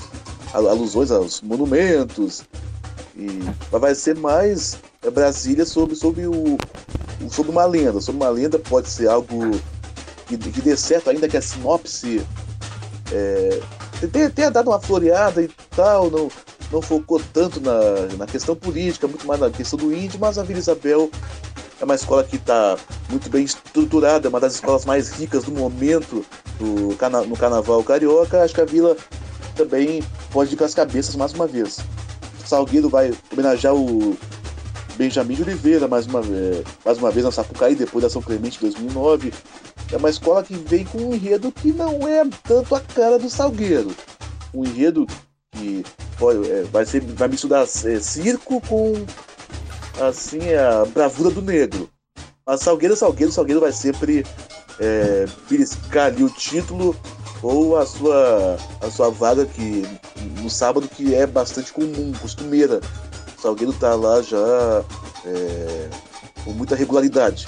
[0.54, 2.44] alusões aos monumentos.
[3.16, 3.28] E
[3.72, 4.78] vai ser mais
[5.12, 6.58] Brasília sobre, sobre, o,
[7.30, 8.00] sobre uma lenda.
[8.02, 9.52] Sobre uma lenda pode ser algo
[10.28, 12.22] que, que dê certo, ainda que a sinopse
[13.12, 13.60] é,
[14.12, 16.30] tenha, tenha dado uma floreada e tal, não,
[16.72, 20.44] não focou tanto na, na questão política, muito mais na questão do índio, mas a
[20.44, 21.10] Vila Isabel
[21.80, 22.78] é uma escola que está
[23.10, 26.26] muito bem estruturada, é uma das escolas mais ricas do momento
[26.58, 28.44] do, no carnaval carioca.
[28.44, 28.96] Acho que a Vila
[29.56, 31.80] também pode ir para as cabeças mais uma vez.
[32.46, 34.18] Salgueiro vai homenagear o
[34.96, 38.58] Benjamin de Oliveira mais uma, vez, mais uma vez na Sapucaí, depois da São Clemente
[38.58, 39.34] de 2009.
[39.92, 43.30] É uma escola que vem com um enredo que não é tanto a cara do
[43.30, 43.94] Salgueiro.
[44.54, 45.06] Um enredo
[45.52, 45.84] que
[46.18, 48.94] pode, é, vai, ser, vai misturar é, circo com
[50.02, 51.90] assim a bravura do negro.
[52.46, 54.26] A Salgueiro, Salgueiro, Salgueiro vai sempre
[54.80, 55.26] é,
[56.00, 56.96] ali o título
[57.42, 59.84] ou a sua, a sua vaga que
[60.42, 62.80] no sábado que é bastante comum, costumeira.
[63.46, 64.84] Salgueiro tá lá já
[65.24, 65.90] é,
[66.44, 67.46] com muita regularidade.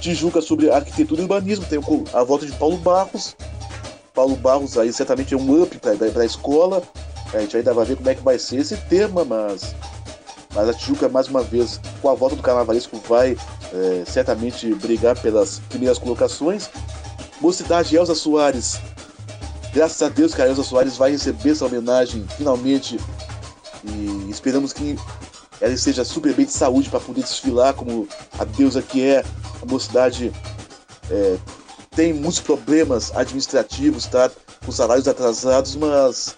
[0.00, 1.78] Tijuca sobre arquitetura e urbanismo, tem
[2.12, 3.36] a volta de Paulo Barros.
[4.12, 6.82] Paulo Barros aí certamente é um up para a escola.
[7.32, 9.76] A gente ainda vai ver como é que vai ser esse tema, mas,
[10.52, 13.36] mas a Tijuca, mais uma vez, com a volta do carnavalesco, vai
[13.72, 16.68] é, certamente brigar pelas primeiras colocações.
[17.40, 18.80] Mocidade Elza Soares.
[19.72, 22.98] Graças a Deus que a Elza Soares vai receber essa homenagem finalmente.
[23.84, 24.96] E esperamos que
[25.60, 29.24] ela esteja super bem de saúde para poder desfilar como a deusa que é.
[29.62, 30.32] A mocidade
[31.10, 31.36] é,
[31.94, 34.30] tem muitos problemas administrativos, tá?
[34.64, 36.36] Com salários atrasados, mas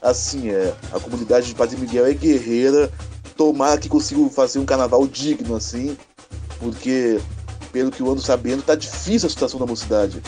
[0.00, 2.90] assim, é, a comunidade de Padre Miguel é guerreira.
[3.36, 5.96] Tomara que consiga fazer um carnaval digno, assim,
[6.58, 7.18] porque,
[7.72, 10.22] pelo que eu ando sabendo, tá difícil a situação da mocidade.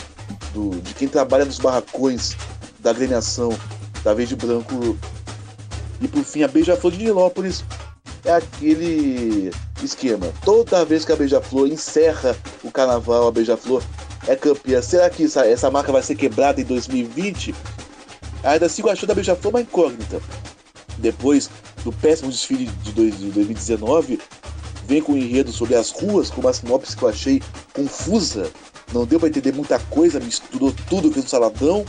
[0.53, 2.35] Do, de quem trabalha nos barracões
[2.79, 3.57] da agremiação
[4.03, 4.97] da Verde Branco.
[6.01, 7.63] E por fim, a Beija-Flor de Nilópolis
[8.25, 9.51] é aquele
[9.83, 10.27] esquema.
[10.43, 13.83] Toda vez que a Beija-Flor encerra o carnaval, a Beija-Flor
[14.27, 14.81] é campeã.
[14.81, 17.53] Será que essa, essa marca vai ser quebrada em 2020?
[18.43, 20.21] Ainda sigo achando a Beija-Flor uma incógnita.
[20.97, 21.49] Depois
[21.83, 24.19] do péssimo desfile de 2019,
[24.87, 27.41] vem com enredo sobre as ruas, com uma sinopse que eu achei
[27.73, 28.51] confusa.
[28.93, 31.85] Não deu para entender muita coisa, misturou tudo, fez um saladão.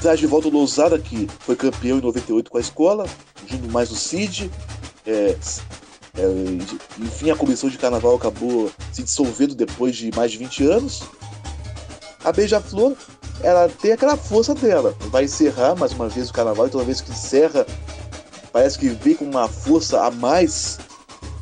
[0.00, 3.06] Traz de volta o Lousada, que foi campeão em 98 com a escola,
[3.46, 4.50] junto mais o Cid.
[5.06, 5.36] É,
[6.18, 6.22] é,
[6.98, 11.02] enfim, a comissão de carnaval acabou se dissolvendo depois de mais de 20 anos.
[12.24, 12.94] A Beija-Flor,
[13.42, 14.94] ela tem aquela força dela.
[15.10, 17.66] Vai encerrar mais uma vez o carnaval, e toda vez que encerra,
[18.52, 20.78] parece que vem com uma força a mais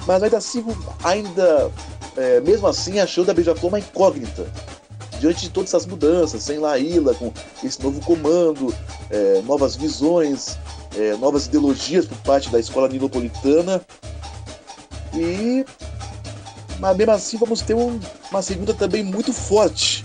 [0.07, 0.65] mas ainda assim,
[1.03, 1.71] ainda,
[2.17, 4.47] é, mesmo assim, achou da Beija-Flor uma incógnita.
[5.25, 7.33] Diante de todas essas mudanças, sem Laíla, com
[7.63, 8.75] esse novo comando,
[9.09, 10.59] é, novas visões,
[10.95, 13.81] é, novas ideologias por parte da escola nilopolitana.
[15.15, 15.65] E.
[16.79, 17.99] Mas mesmo assim, vamos ter um,
[18.31, 20.05] uma segunda também muito forte.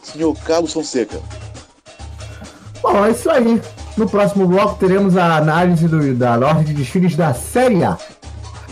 [0.00, 1.20] Senhor Carlos Fonseca.
[2.80, 3.60] Bom, é isso aí.
[3.96, 7.98] No próximo bloco teremos a análise do, da ordem de desfiles da Série A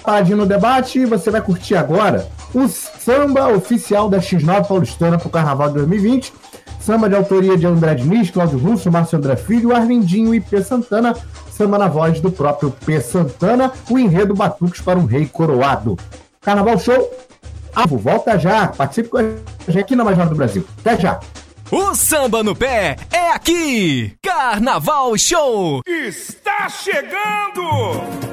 [0.09, 5.31] paradinho no debate, você vai curtir agora o samba oficial da X9 Paulistana para o
[5.31, 6.33] Carnaval de 2020.
[6.81, 10.63] Samba de autoria de André Diniz, Cláudio Russo, Márcio André Filho, Arlindinho e P.
[10.63, 11.15] Santana.
[11.51, 13.01] Samba na voz do próprio P.
[13.01, 15.99] Santana, o enredo Batuques para um Rei Coroado.
[16.41, 17.11] Carnaval Show,
[17.75, 20.65] Avo, volta já, participe com a gente aqui na Mais do Brasil.
[20.81, 21.21] Até já!
[21.71, 24.15] O samba no pé é aqui!
[24.23, 25.83] Carnaval Show!
[25.87, 28.29] Está chegando!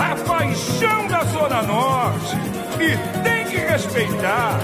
[0.00, 2.36] a paixão da Zona Norte
[2.80, 3.39] e tem
[3.70, 4.58] respeitar.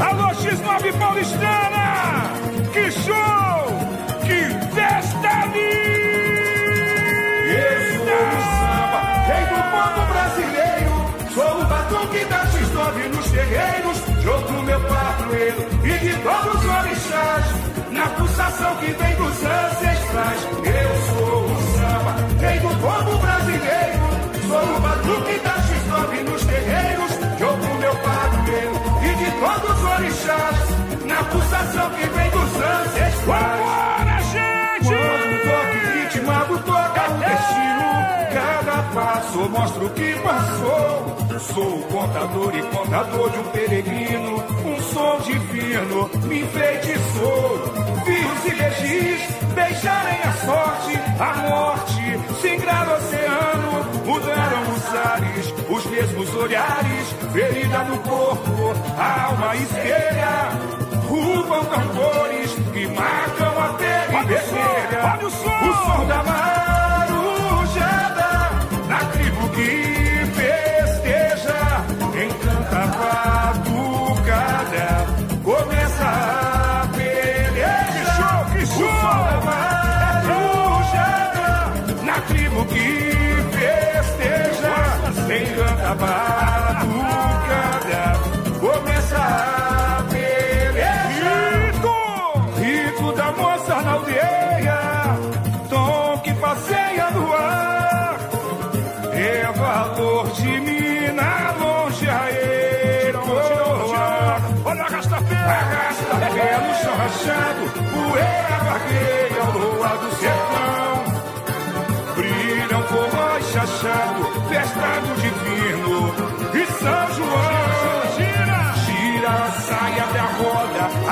[0.00, 2.32] Alô, X9 Paulistana!
[2.72, 3.58] Que show!
[4.24, 4.40] Que
[4.74, 5.88] festa ali!
[7.50, 10.94] Eu sou o samba, rei do povo brasileiro.
[11.34, 13.98] Sou o batuque da X9 nos terreiros.
[14.22, 17.46] Jogo meu padroeiro e de todos os orixás.
[17.92, 20.42] Na pulsação que vem dos ancestrais.
[20.64, 23.98] Eu sou o samba, rei do povo brasileiro.
[24.48, 25.57] Sou o batuque da
[33.28, 34.88] Vambora, gente!
[34.88, 37.88] Quando toque ritmado toca destino,
[38.32, 41.18] cada passo mostra o que passou.
[41.38, 47.60] Sou o contador e contador de um peregrino, um som divino me enfeitiçou.
[48.04, 49.20] Fios e legis
[49.54, 57.84] deixarem a sorte, a morte, singrar o oceano, mudaram os ares, os mesmos olhares, ferida
[57.84, 60.77] no corpo, a alma espelha
[61.08, 65.18] rufam tambores que marcam a pele vermelha.
[65.24, 66.22] O som da
[67.02, 68.30] marujada,
[68.88, 69.70] na tribo que
[70.36, 71.60] festeja,
[72.24, 72.86] encanta a
[73.66, 74.88] batucada,
[75.42, 78.28] começa a peleja.
[78.62, 79.38] O som da
[80.28, 81.48] marujada,
[82.04, 82.88] na tribo que
[83.56, 84.76] festeja,
[85.26, 87.17] encanta a batucada,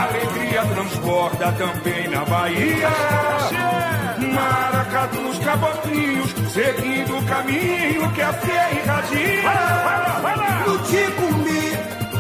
[0.03, 2.89] alegria transborda também na Bahia.
[4.19, 9.43] Maracatus, caboclinhos, seguindo o caminho que a fé irradia.
[10.67, 11.79] No Ticumbi,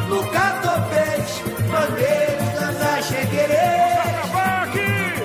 [0.09, 3.97] no Catopês, bandeiros das Achequerês,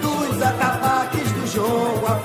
[0.02, 2.16] dos atabaques do jogo, a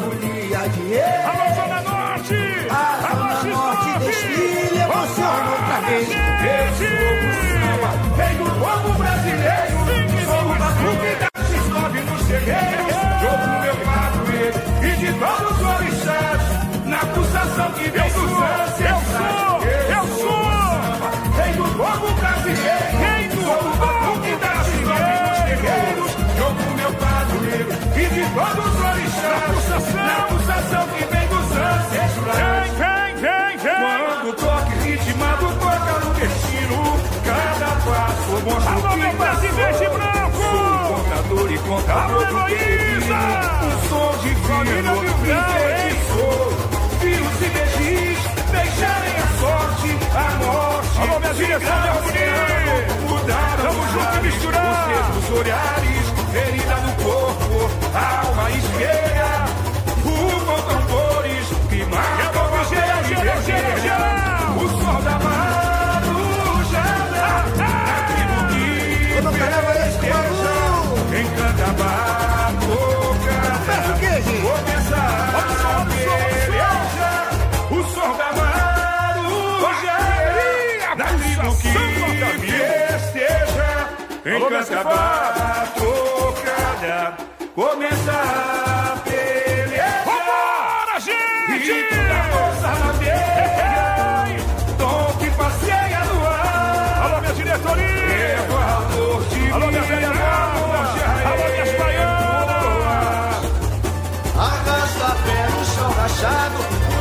[28.27, 29.95] de todos os orixás.
[29.95, 32.73] Na pulsação que vem dos ancestrais.
[32.73, 33.77] Vem, vem, vem!
[33.81, 36.81] Quando toque ritmado, toca no destino.
[37.25, 39.65] Cada passo mostra Alô, o que meu Brasil passou.
[39.65, 40.43] verde e branco!
[40.47, 43.21] Sou contador e contador Alô, do Heloísa!
[43.63, 46.53] Um som divino Família enfeitiçou.
[47.01, 48.19] Fios e beijis
[48.51, 50.99] deixarem a sorte, a morte.
[51.01, 55.19] Alô, minha direção de oceano, Mudaram Tamo junto e ares, misturado!
[55.19, 59.47] Os olhares, ferida no corpo, alma espelha.
[60.05, 63.81] Rufam tambores que marcam a geral, vermelha.
[63.81, 64.57] geral!
[64.57, 66.47] O som da marujada,
[67.57, 67.73] na
[68.07, 68.67] tribo que
[69.15, 70.55] Quando pegava esse festeja,
[71.21, 71.73] encanta a
[73.67, 74.43] peça o quê, gente?
[74.43, 77.13] Começa a peleja,
[77.71, 77.73] o
[78.17, 78.31] da
[82.41, 83.71] que festeja,
[84.25, 85.36] encanta a batucada.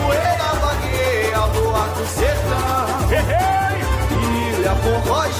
[0.06, 2.86] Poeira vagueia ao luar do sertão.
[3.12, 3.56] Hey!
[4.60, 5.34] Ilha, forró e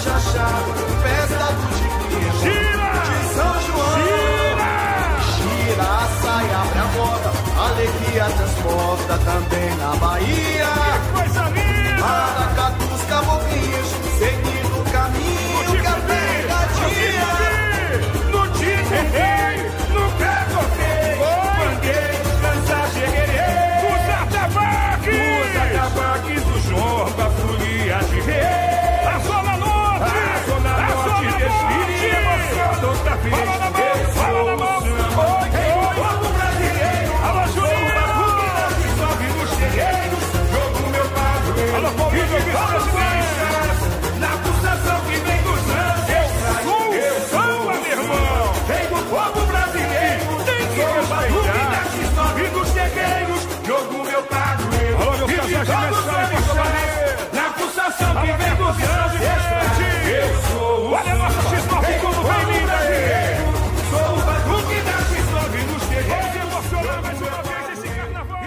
[9.36, 10.55] também na Bahia.
[58.26, 59.78] Pulsação que vem dos ancestrais.
[60.10, 62.88] Eu sou o Olha a nossa X9 Rei do como povo vem linda aí!
[62.88, 63.46] brasileiro.
[63.90, 66.36] Sou o batuque da X9 nos Vamos terreiros.
[66.36, 68.40] emocionar mais uma vez esse carnaval!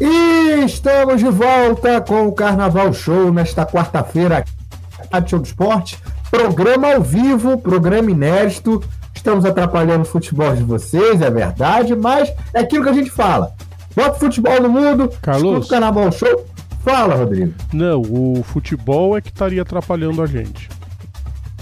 [0.00, 5.98] E estamos de volta com o Carnaval Show nesta quarta-feira aqui do Esporte.
[6.30, 8.82] Programa ao vivo, programa inédito.
[9.14, 13.54] estamos atrapalhando o futebol de vocês, é verdade, mas é aquilo que a gente fala.
[13.94, 15.66] Bota futebol no mundo, Carlos.
[15.66, 16.46] o Carnaval Show.
[16.84, 17.52] Fala, Rodrigo.
[17.72, 20.68] Não, o futebol é que estaria atrapalhando a gente.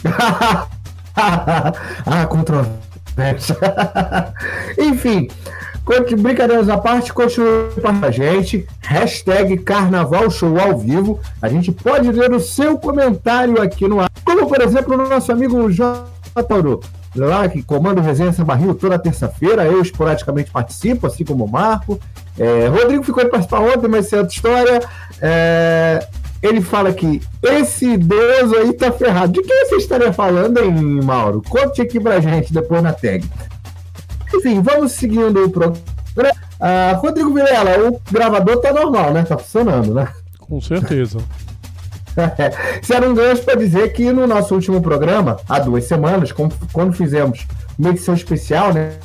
[1.16, 3.56] ah, controvérsia.
[4.78, 5.28] Enfim,
[6.18, 8.66] brincadeiras à parte, continue com a gente.
[8.80, 11.18] Hashtag Carnaval Show ao vivo.
[11.40, 14.10] A gente pode ler o seu comentário aqui no ar.
[14.24, 16.06] Como, por exemplo, o nosso amigo J.
[16.46, 16.80] Tauro.
[17.14, 21.50] Lá que comanda o Resenha Samba Rio toda terça-feira, eu esporadicamente participo, assim como o
[21.50, 21.98] Marco.
[22.38, 24.80] É, Rodrigo ficou de participar ontem, mas isso é outra história.
[25.20, 26.06] É,
[26.42, 29.32] ele fala que esse idoso aí tá ferrado.
[29.32, 31.42] De quem você estaria falando, hein, Mauro?
[31.48, 33.28] Conte aqui pra gente depois na tag.
[34.34, 35.82] Enfim, vamos seguindo o programa.
[36.60, 39.22] Ah, Rodrigo Vilela, o gravador tá normal, né?
[39.22, 40.08] Tá funcionando, né?
[40.38, 41.18] Com certeza.
[42.82, 46.32] Isso era um gancho para dizer que no nosso último programa, há duas semanas,
[46.72, 47.46] quando fizemos
[47.78, 48.98] uma edição especial, né?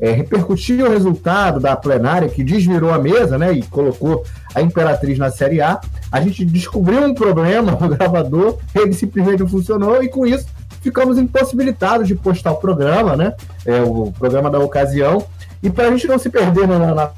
[0.00, 3.52] é, repercutiu o resultado da plenária que desvirou a mesa, né?
[3.52, 4.24] E colocou
[4.54, 5.80] a Imperatriz na Série A.
[6.10, 10.46] A gente descobriu um problema no gravador, ele simplesmente não funcionou, e com isso
[10.80, 13.34] ficamos impossibilitados de postar o programa, né?
[13.64, 15.24] É, o programa da ocasião.
[15.62, 17.10] E para a gente não se perder na, na,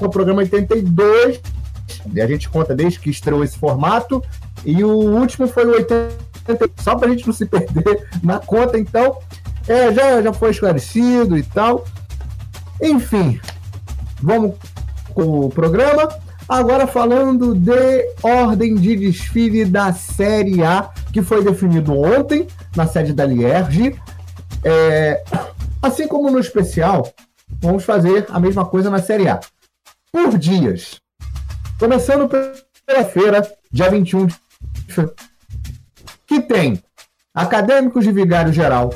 [0.00, 1.40] no programa 82,
[2.14, 4.22] e a gente conta desde que estreou esse formato,
[4.64, 8.78] e o último foi o 80, só para a gente não se perder na conta,
[8.78, 9.18] então
[9.66, 11.84] é, já, já foi esclarecido e tal.
[12.80, 13.40] Enfim,
[14.20, 14.56] vamos
[15.14, 16.08] com o programa.
[16.48, 23.12] Agora falando de ordem de desfile da Série A, que foi definido ontem na sede
[23.12, 23.96] da Lierge.
[24.64, 25.22] É,
[25.80, 27.08] assim como no especial,
[27.60, 29.38] vamos fazer a mesma coisa na Série A.
[30.10, 30.96] Por dias.
[31.78, 34.34] Começando pela feira, dia 21 de
[36.26, 36.82] que tem
[37.34, 38.92] Acadêmicos de Vigário Geral,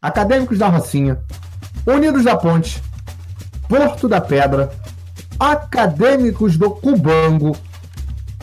[0.00, 1.18] Acadêmicos da Rocinha,
[1.86, 2.82] Unidos da Ponte,
[3.68, 4.70] Porto da Pedra,
[5.38, 7.56] Acadêmicos do Cubango,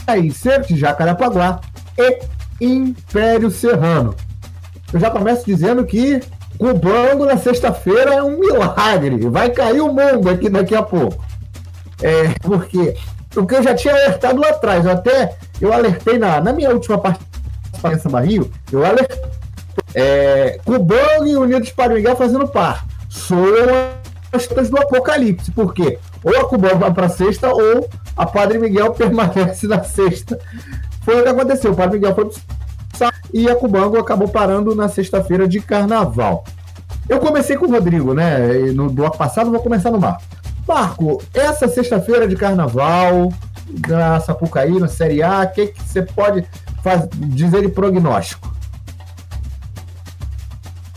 [0.07, 1.59] Aicer de Jacarepaguá
[1.97, 2.19] e
[2.59, 4.15] Império Serrano.
[4.93, 6.21] Eu já começo dizendo que
[6.57, 9.29] Cubango na sexta-feira é um milagre.
[9.29, 11.23] Vai cair o mundo aqui daqui a pouco.
[12.01, 12.95] É, porque
[13.35, 16.69] o que eu já tinha alertado lá atrás, eu até eu alertei na, na minha
[16.71, 19.21] última participação Barril, eu alertei
[19.93, 22.85] é, Cubango e Unidos para o Miguel fazendo par.
[23.09, 23.43] São
[24.31, 27.87] as do apocalipse, porque ou a Cubango vai para sexta ou
[28.17, 30.39] a Padre Miguel permanece na sexta.
[31.03, 31.71] Foi o que aconteceu.
[31.71, 32.29] O Padre Miguel foi
[33.33, 36.45] e a Cubango acabou parando na sexta-feira de carnaval.
[37.07, 38.37] Eu comecei com o Rodrigo, né?
[38.73, 40.23] No bloco passado, vou começar no Marco.
[40.67, 43.31] Marco, essa sexta-feira de carnaval,
[43.87, 46.45] na Sapucaí, na Série A, o que, que você pode
[46.83, 48.53] faz- dizer de prognóstico?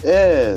[0.03, 0.55] É,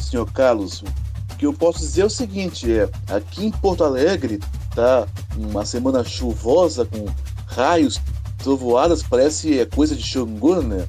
[0.00, 4.38] senhor Carlos, o que eu posso dizer é o seguinte, é, aqui em Porto Alegre
[4.74, 7.06] tá uma semana chuvosa com
[7.46, 8.00] raios,
[8.38, 10.86] trovoadas, parece é, coisa de Xangô, né?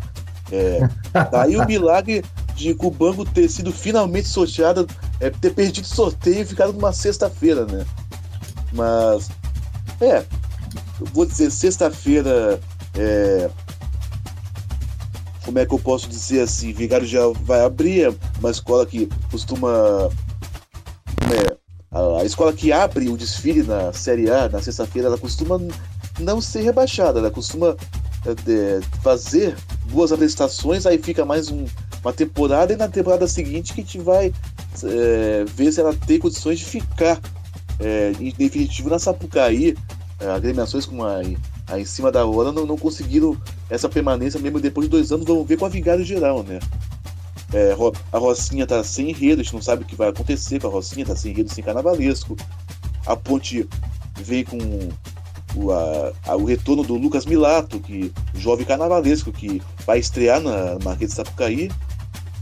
[0.52, 0.88] É,
[1.32, 2.24] daí o milagre
[2.56, 4.88] de Cubango ter sido finalmente sorteado,
[5.20, 7.86] é, ter perdido o sorteio e ficado numa sexta-feira, né?
[8.72, 9.30] Mas,
[10.00, 10.24] é,
[11.00, 12.60] eu vou dizer, sexta-feira,
[12.98, 13.50] é,
[15.44, 19.70] como é que eu posso dizer assim, Vigário já vai abrir, uma escola que costuma.
[21.30, 21.58] né,
[21.92, 25.60] a, a escola que abre o desfile na Série A, na sexta-feira, ela costuma
[26.20, 27.76] não ser rebaixada, ela costuma
[28.26, 29.56] é, fazer
[29.86, 31.66] duas apresentações, aí fica mais um-
[32.02, 34.34] uma temporada, e na temporada seguinte que a gente vai
[34.84, 37.20] é, ver se ela tem condições de ficar
[37.80, 39.76] é, em definitivo na Sapucaí.
[40.20, 41.20] É, agremiações como a,
[41.68, 43.38] a em cima da hora não, não conseguiram
[43.70, 46.60] essa permanência mesmo depois de dois anos, vamos ver com a Vigário Geral, né?
[47.54, 47.76] É,
[48.12, 50.72] a Rocinha tá sem enredo, a gente não sabe o que vai acontecer com a
[50.72, 52.36] Rocinha, tá sem enredo, sem carnavalesco.
[53.06, 53.68] A Ponte
[54.18, 54.58] veio com
[55.56, 60.78] o, a- a- o retorno do Lucas Milato, que jovem carnavalesco, que vai estrear na
[60.84, 61.70] Marquês de Sapucaí.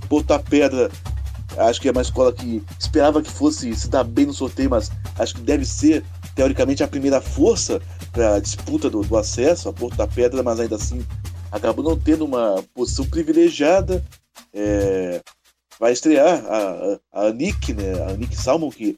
[0.08, 0.90] Porta Pedra,
[1.58, 4.92] acho que é uma escola que esperava que fosse se dar bem no sorteio, mas
[5.18, 6.04] acho que deve ser,
[6.36, 7.82] teoricamente, a primeira força
[8.12, 11.06] para a disputa do, do acesso a Porto da Pedra, mas ainda assim
[11.52, 14.04] acabou não tendo uma posição privilegiada.
[14.54, 15.22] É,
[15.80, 17.94] vai estrear a, a, a Nick, né?
[18.10, 18.98] A Nick Salmon, que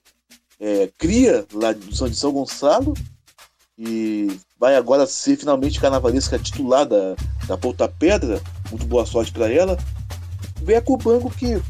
[0.60, 2.94] é, cria lá de São, de São Gonçalo
[3.78, 7.16] e vai agora ser finalmente carnavalesca titular da,
[7.48, 8.42] da Porta Pedra.
[8.70, 9.78] Muito boa sorte para ela.
[10.62, 11.62] Vem a Cubango que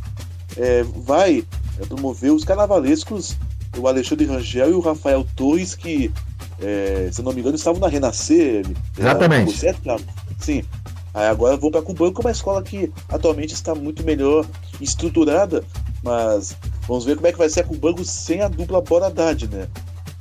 [0.57, 1.45] é, vai
[1.87, 3.35] promover os carnavalescos,
[3.77, 6.11] o Alexandre Rangel e o Rafael Torres, que,
[6.59, 8.65] é, se não me engano, estavam na Renascer.
[8.97, 9.49] Exatamente.
[9.49, 10.03] Era, certo, Thiago?
[10.39, 10.63] Sim.
[11.13, 14.45] Aí agora vou para Cubango, que é uma escola que atualmente está muito melhor
[14.81, 15.63] estruturada
[16.03, 19.47] Mas vamos ver como é que vai ser a Cubango sem a dupla Bora Haddad,
[19.47, 19.69] né?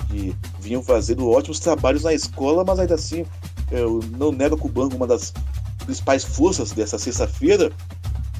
[0.08, 3.26] Que vinham fazendo ótimos trabalhos na escola, mas ainda assim
[3.72, 5.32] eu não nego a Cubango uma das
[5.84, 7.72] principais forças dessa sexta-feira.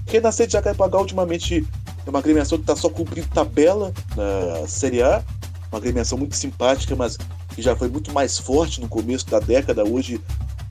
[0.07, 1.67] Renascer de Jacarepaguá ultimamente
[2.07, 5.23] é uma agremiação que está só cumprindo tabela na Série A.
[5.71, 7.17] Uma agremiação muito simpática, mas
[7.55, 9.85] que já foi muito mais forte no começo da década.
[9.85, 10.21] Hoje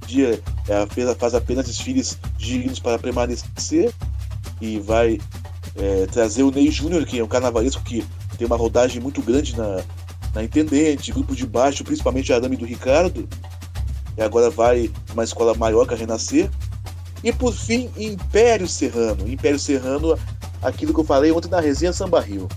[0.06, 3.94] dia é, faz apenas desfiles dignos para permanecer
[4.62, 5.20] e vai
[5.76, 8.06] é, trazer o Ney Júnior, que é um carnavalesco que
[8.38, 9.82] tem uma rodagem muito grande na,
[10.34, 13.28] na Intendente, grupo de baixo, principalmente Arame do Ricardo.
[14.18, 16.50] E agora vai uma escola maior que a Renascer.
[17.24, 19.28] E por fim, Império Serrano.
[19.28, 20.18] Império Serrano,
[20.64, 22.48] aquilo que eu falei ontem na resenha Samba Rio.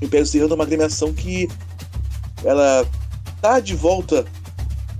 [0.00, 1.48] Império Serrano é uma agremiação que
[2.44, 2.86] ela
[3.40, 4.24] tá de volta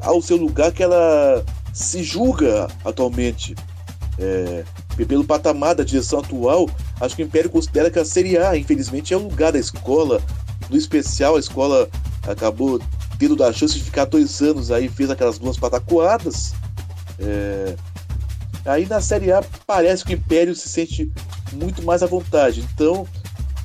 [0.00, 3.54] ao seu lugar que ela se julga atualmente.
[4.18, 4.64] É,
[5.06, 6.68] pelo patamar da direção atual,
[7.00, 10.20] acho que o Império considera que a Série A, infelizmente, é o lugar da escola.
[10.68, 11.88] No especial, a escola
[12.26, 12.80] acabou
[13.18, 16.52] tendo a chance de ficar dois anos aí, fez aquelas duas patacoadas.
[17.18, 17.76] É...
[18.64, 21.10] Aí na Série A parece que o Império se sente
[21.52, 22.66] muito mais à vontade.
[22.72, 23.06] Então,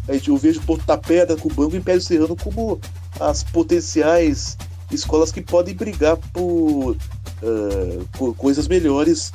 [0.08, 2.80] eu vejo Porto da Pedra, Cubango e Império Serrano como
[3.20, 4.58] as potenciais
[4.92, 9.32] escolas que podem brigar por, uh, por coisas melhores,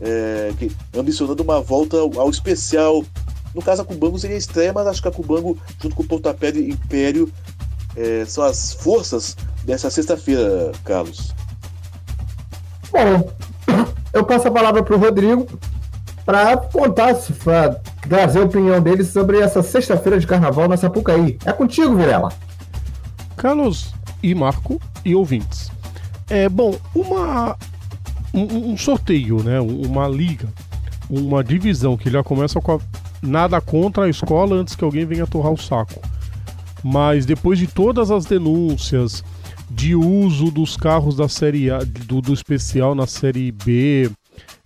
[0.00, 3.04] uh, que, ambicionando uma volta ao, ao, especial.
[3.54, 6.50] No caso, a Cubango seria estreia, mas acho que a Cubango, junto com o Pontapé
[6.50, 7.30] e Império,
[7.96, 11.34] uh, são as forças dessa sexta-feira, Carlos.
[12.90, 13.30] Bom,
[14.12, 15.46] eu passo a palavra para o Rodrigo
[16.26, 17.14] para contar,
[17.44, 21.38] para trazer a opinião dele sobre essa sexta-feira de carnaval na Sapucaí.
[21.44, 22.32] É contigo, Virela.
[23.36, 25.70] Carlos e Marco e ouvintes.
[26.28, 27.56] É bom, uma
[28.34, 29.60] um, um, sorteio, né?
[29.60, 30.48] Uma liga,
[31.08, 32.80] uma divisão que já começa com a,
[33.22, 36.00] nada contra a escola antes que alguém venha torrar o saco.
[36.82, 39.22] Mas depois de todas as denúncias
[39.70, 44.10] de uso dos carros da série A, do, do especial na série B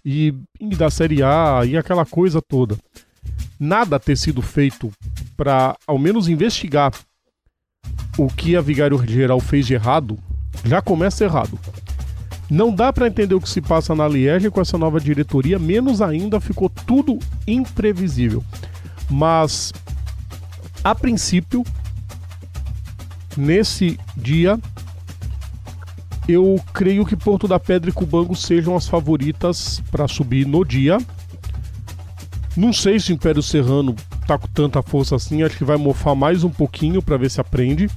[0.05, 0.35] e,
[0.77, 2.77] da série A e aquela coisa toda,
[3.59, 4.91] nada ter sido feito
[5.37, 6.93] para ao menos investigar
[8.19, 10.19] o que a Vigário Geral fez de errado,
[10.65, 11.59] já começa errado.
[12.51, 16.03] Não dá para entender o que se passa na Liege com essa nova diretoria, menos
[16.03, 18.45] ainda ficou tudo imprevisível.
[19.09, 19.73] Mas,
[20.83, 21.65] a princípio,
[23.37, 24.59] nesse dia,
[26.31, 30.99] eu creio que Porto da Pedra e Cubango sejam as favoritas para subir no dia.
[32.57, 33.95] Não sei se o Império Serrano
[34.27, 37.41] tá com tanta força assim, acho que vai mofar mais um pouquinho para ver se
[37.41, 37.89] aprende.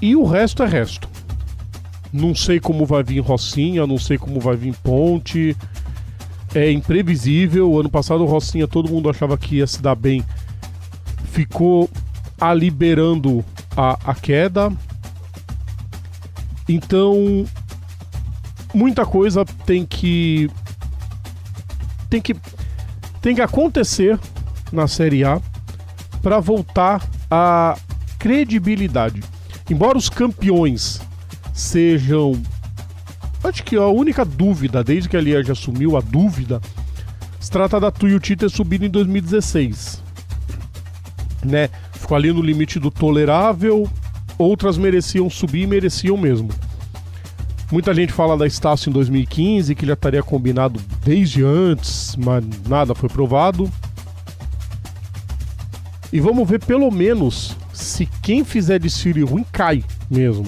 [0.00, 1.08] E o resto é resto.
[2.12, 5.56] Não sei como vai vir Rocinha, não sei como vai vir Ponte.
[6.54, 7.78] É imprevisível.
[7.78, 10.22] Ano passado Rocinha todo mundo achava que ia se dar bem.
[11.24, 11.88] Ficou
[12.40, 13.44] a liberando
[13.76, 14.70] a, a queda.
[16.68, 17.44] Então,
[18.74, 20.50] muita coisa tem que
[22.08, 22.36] tem que
[23.20, 24.18] tem que acontecer
[24.72, 25.40] na Série A
[26.22, 27.76] para voltar a
[28.18, 29.22] credibilidade.
[29.70, 31.00] Embora os campeões
[31.52, 32.40] sejam.
[33.42, 36.60] Acho que a única dúvida, desde que a Liege assumiu a dúvida,
[37.40, 40.00] se trata da Tuiuti ter subido em 2016.
[41.44, 41.68] Né?
[41.92, 43.90] Ficou ali no limite do tolerável,
[44.38, 46.48] outras mereciam subir e mereciam mesmo.
[47.72, 52.94] Muita gente fala da Estácio em 2015, que já estaria combinado desde antes, mas nada
[52.94, 53.70] foi provado.
[56.12, 60.46] E vamos ver pelo menos se quem fizer desfile ruim cai mesmo.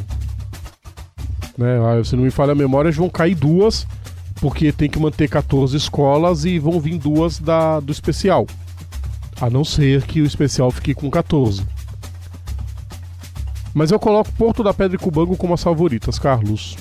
[1.57, 1.79] Né?
[1.79, 3.87] Ah, se não me falha a memória, vão cair duas,
[4.37, 8.47] porque tem que manter 14 escolas e vão vir duas da, do especial.
[9.41, 11.65] A não ser que o especial fique com 14.
[13.75, 16.77] Mas eu coloco Porto da Pedra e Cubango como as favoritas, Carlos.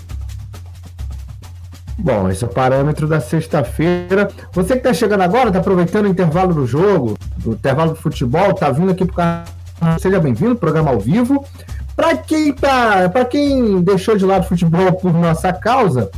[1.97, 4.29] Bom, esse é o parâmetro da sexta-feira.
[4.53, 8.51] Você que está chegando agora, está aproveitando o intervalo do jogo, do intervalo do futebol,
[8.51, 11.45] está vindo aqui para o canal Seja bem-vindo, programa ao vivo.
[11.95, 16.09] Para quem tá, para quem deixou de lado o futebol por nossa causa,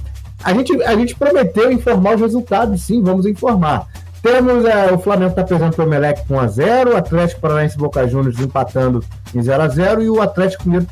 [0.44, 3.88] a gente, a gente prometeu informar os resultados, sim, vamos informar.
[4.26, 7.78] Temos é, o Flamengo está perdendo para o Emelec com 1x0, o Atlético Paranaense e
[7.78, 9.06] Boca Juniors empatando
[9.36, 10.88] em 0x0 e o Atlético Mineiro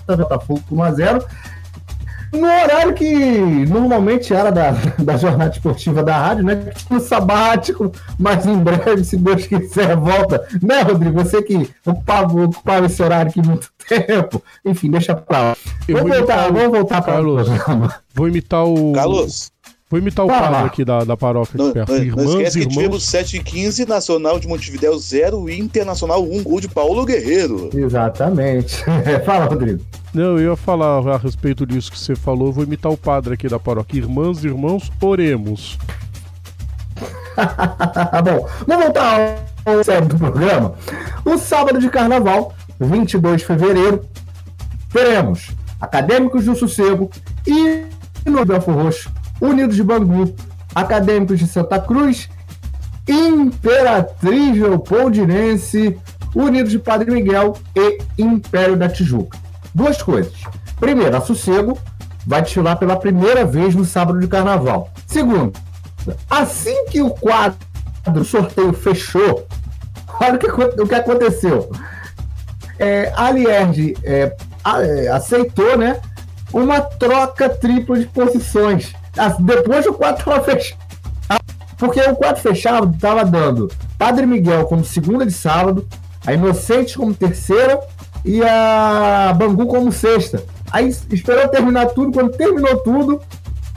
[0.00, 1.22] está Botafogo com 1x0
[2.32, 3.06] no horário que
[3.66, 6.72] normalmente era da, da jornada esportiva da rádio, né?
[6.90, 10.46] No sabático, mas em breve, se Deus quiser, volta.
[10.62, 11.22] Né, Rodrigo?
[11.22, 14.42] Você que ocupava, ocupava esse horário aqui muito tempo.
[14.64, 15.56] Enfim, deixa pra lá.
[15.86, 17.94] Eu vamos, voltar, vamos voltar para o programa.
[18.14, 18.92] Vou imitar o.
[18.92, 19.52] Carlos.
[19.90, 20.64] Vou imitar o padre lá.
[20.66, 21.88] aqui da, da paróquia Não, aqui perto.
[21.92, 22.74] não, não Irmãs, esquece que irmãos.
[22.74, 27.70] tivemos 7 e 15, Nacional de Montevidéu 0 e Internacional 1, gol de Paulo Guerreiro.
[27.72, 28.84] Exatamente.
[29.24, 29.82] Fala, Rodrigo.
[30.12, 32.52] Não, eu ia falar a respeito disso que você falou.
[32.52, 33.98] Vou imitar o padre aqui da paróquia.
[33.98, 35.78] Irmãs, irmãos, oremos.
[38.24, 40.74] Bom, vamos voltar ao sério do programa.
[41.24, 44.04] O sábado de carnaval, 22 de fevereiro,
[44.92, 47.08] teremos Acadêmicos do Sossego
[47.46, 47.84] e
[48.28, 49.10] no Belfo Roxo,
[49.40, 50.34] Unidos de Bangu,
[50.74, 52.28] Acadêmicos de Santa Cruz,
[53.08, 55.98] Imperatriz Leopoldinense,
[56.34, 59.38] Unidos de Padre Miguel e Império da Tijuca.
[59.74, 60.32] Duas coisas.
[60.78, 61.78] Primeiro, a Sossego
[62.26, 64.90] vai desfilar pela primeira vez no sábado de carnaval.
[65.06, 65.52] Segundo,
[66.28, 67.58] assim que o quadro
[68.12, 69.46] do sorteio fechou,
[70.20, 70.46] olha o que,
[70.82, 71.70] o que aconteceu.
[72.78, 76.00] É, Lierge é, a- é, aceitou né,
[76.52, 78.92] uma troca tripla de posições.
[79.18, 80.88] Ah, Depois o quadro estava fechado.
[81.76, 85.86] Porque o quadro fechado estava dando Padre Miguel como segunda de sábado,
[86.26, 87.80] a Inocente como terceira
[88.24, 90.42] e a Bangu como sexta.
[90.70, 93.20] Aí esperou terminar tudo, quando terminou tudo,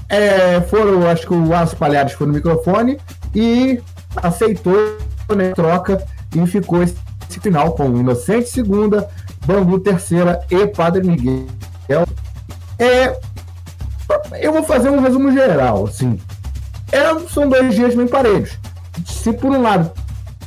[0.10, 3.00] é, foram, acho que o Aço Palhares foi no microfone
[3.34, 3.82] e
[4.18, 4.98] aceitou
[5.36, 6.04] né, troca
[6.36, 6.96] e ficou esse
[7.39, 9.10] final com Inocente segunda,
[9.46, 11.48] Bangu terceira e Padre Miguel.
[12.78, 13.18] É,
[14.39, 16.20] eu vou fazer um resumo geral, assim.
[16.91, 18.57] É, são dois dias bem parelhos.
[19.05, 19.91] Se por um lado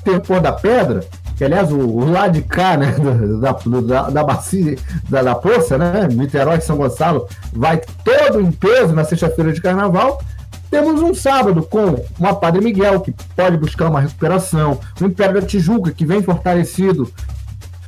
[0.04, 1.04] tem o Pôr da Pedra,
[1.36, 2.94] que aliás o, o lado de cá, né,
[3.40, 4.76] da, da, da, bacia,
[5.08, 10.22] da, da poça, né, Niterói São Gonçalo, vai todo em peso na sexta-feira de carnaval.
[10.70, 15.46] Temos um sábado com uma Padre Miguel, que pode buscar uma recuperação, o Império da
[15.46, 17.12] Tijuca, que vem fortalecido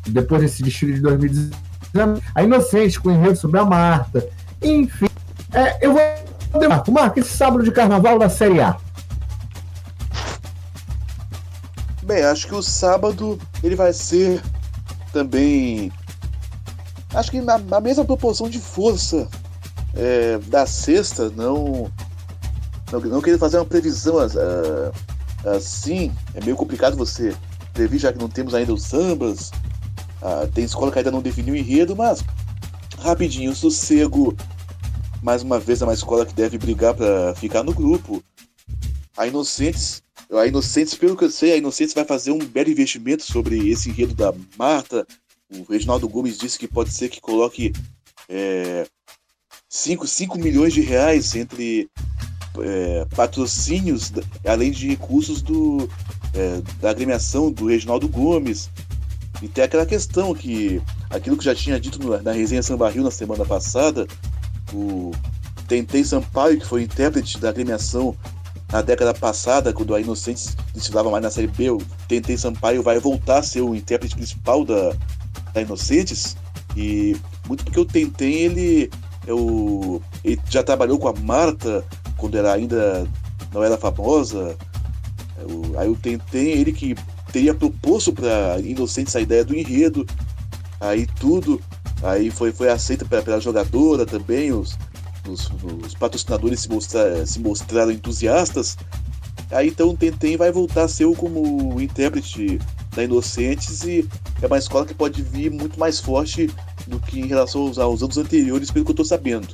[0.08, 4.26] depois desse desfile de 2019, a Inocente com o enredo sobre a Marta,
[4.62, 5.08] enfim.
[5.56, 6.68] É, eu vou.
[6.68, 8.76] Marco, Marco, esse sábado de carnaval da Série A.
[12.02, 14.42] Bem, acho que o sábado ele vai ser
[15.14, 15.90] também.
[17.14, 19.26] Acho que na, na mesma proporção de força
[19.94, 21.90] é, da sexta, não,
[22.92, 23.00] não.
[23.00, 27.34] Não querer fazer uma previsão ah, assim, é meio complicado você
[27.72, 29.50] prever, já que não temos ainda os sambas.
[30.20, 32.22] ah, tem escola que ainda não definiu o enredo, mas
[32.98, 34.36] rapidinho, sossego.
[35.26, 38.22] Mais uma vez, é uma escola que deve brigar para ficar no grupo.
[39.16, 40.00] A Inocentes
[40.32, 43.88] a Inocentes, pelo que eu sei, a Inocentes vai fazer um belo investimento sobre esse
[43.88, 45.04] enredo da Marta.
[45.52, 47.72] O Reginaldo Gomes disse que pode ser que coloque
[49.68, 51.90] 5 cinco milhões de reais entre
[52.60, 54.12] é, patrocínios,
[54.46, 55.88] além de recursos do,
[56.34, 58.70] é, da agremiação do Reginaldo Gomes.
[59.42, 63.02] E tem aquela questão que, aquilo que já tinha dito no- na resenha Samba Rio
[63.02, 64.06] na semana passada,
[64.72, 65.12] o
[65.68, 68.16] Tentei Sampaio, que foi intérprete da agremiação
[68.70, 72.98] na década passada, quando a Inocentes desfilava mais na Série B, o Tentei Sampaio vai
[72.98, 74.92] voltar a ser o intérprete principal da,
[75.52, 76.36] da Inocentes.
[76.76, 77.16] E
[77.48, 78.90] muito porque o Tentei, ele,
[79.26, 81.84] é o, ele já trabalhou com a Marta
[82.16, 83.06] quando ela ainda
[83.52, 84.56] não era famosa.
[85.38, 86.96] É aí o Tentei, ele que
[87.32, 90.04] teria proposto para Inocentes a ideia do enredo,
[90.80, 91.60] aí tudo,
[92.02, 94.78] aí foi, foi aceita pela, pela jogadora também, os,
[95.28, 95.50] os,
[95.84, 98.76] os patrocinadores se, mostra, se mostraram entusiastas.
[99.50, 102.58] Aí então o Tentem vai voltar a ser como intérprete
[102.94, 104.08] da Inocentes e
[104.42, 106.50] é uma escola que pode vir muito mais forte
[106.86, 109.48] do que em relação aos, aos anos anteriores, pelo que eu tô sabendo.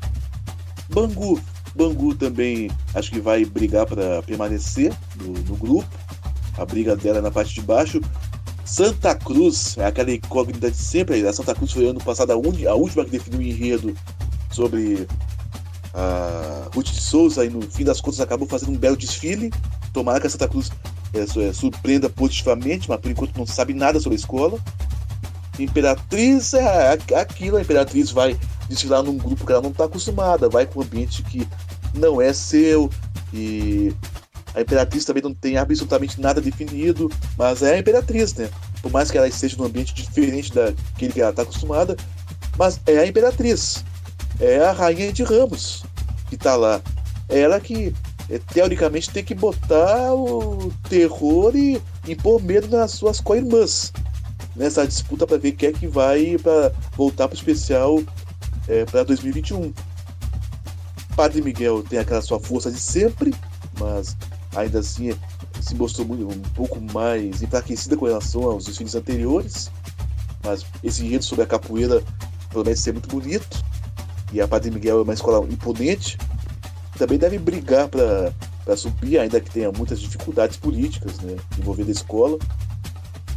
[0.89, 1.41] Bangu.
[1.75, 5.89] Bangu também acho que vai brigar para permanecer no, no grupo.
[6.57, 8.01] A briga dela é na parte de baixo.
[8.73, 11.27] Santa Cruz, é aquela incógnita de sempre.
[11.29, 13.95] A Santa Cruz foi ano passado a, uni- a última que definiu o enredo
[14.51, 15.07] sobre
[15.93, 19.53] a Ruth de Souza e no fim das contas acabou fazendo um belo desfile.
[19.93, 20.71] Tomara que a Santa Cruz
[21.13, 24.59] é, su- é, surpreenda positivamente, mas por enquanto não sabe nada sobre a escola.
[25.59, 28.39] Imperatriz é a- aquilo, a Imperatriz vai
[28.71, 31.47] desfilar num grupo que ela não está acostumada, vai com um ambiente que
[31.95, 32.89] não é seu
[33.35, 33.93] e
[34.55, 38.51] a Imperatriz também não tem absolutamente nada definido, mas é a Imperatriz, né?
[38.81, 41.97] Por mais que ela esteja num ambiente diferente daquele que ela está acostumada,
[42.59, 43.85] mas é a Imperatriz
[44.41, 45.85] é a rainha de Ramos
[46.29, 46.81] que tá lá.
[47.29, 47.95] É ela que,
[48.29, 53.93] é, teoricamente, tem que botar o terror e impor medo nas suas co-irmãs
[54.57, 58.03] nessa disputa para ver quem é que vai para voltar para o especial
[58.69, 59.73] é, para 2021.
[61.17, 63.35] Padre Miguel tem aquela sua força de sempre,
[63.79, 64.17] mas
[64.55, 65.11] ainda assim
[65.61, 69.71] se mostrou muito, um pouco mais enfraquecida com relação aos desfiles anteriores.
[70.45, 72.03] Mas esse enredo sobre a capoeira
[72.51, 73.63] promete ser muito bonito
[74.33, 76.19] e a Padre Miguel é uma escola imponente.
[76.99, 82.39] também deve brigar para subir, ainda que tenha muitas dificuldades políticas né, envolvendo a escola.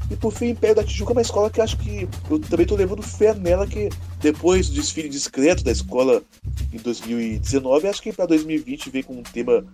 [0.09, 2.77] E por fim, Império da Tijuca é uma escola que acho que eu também estou
[2.77, 3.89] levando fé nela, que
[4.21, 6.21] depois do desfile discreto da escola
[6.71, 9.65] em 2019, acho que para 2020 vem com um tema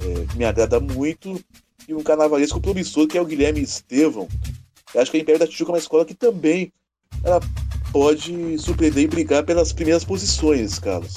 [0.00, 1.42] é, me agrada muito
[1.88, 4.28] e um carnavalesco promissor que é o Guilherme Estevão.
[4.94, 6.72] Eu acho que a Império da Tijuca é uma escola que também
[7.22, 7.40] ela
[7.92, 11.16] pode surpreender e brigar pelas primeiras posições, Carlos.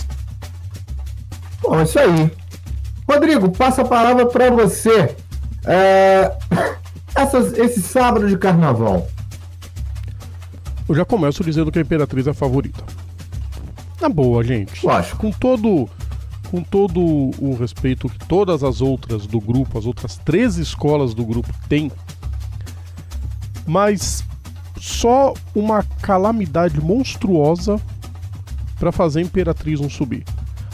[1.61, 2.31] Bom, é isso aí.
[3.09, 5.15] Rodrigo, passa a palavra para você.
[5.65, 6.31] É...
[7.15, 9.07] Essas, esse sábado de carnaval.
[10.89, 12.83] Eu já começo dizendo que a Imperatriz é a favorita.
[14.01, 14.83] Na boa, gente.
[14.83, 15.17] Lógico.
[15.17, 15.87] Com todo,
[16.53, 21.25] com todo o respeito que todas as outras do grupo, as outras três escolas do
[21.25, 21.91] grupo têm,
[23.65, 24.23] mas
[24.79, 27.81] só uma calamidade monstruosa
[28.77, 30.23] para fazer a Imperatriz não subir.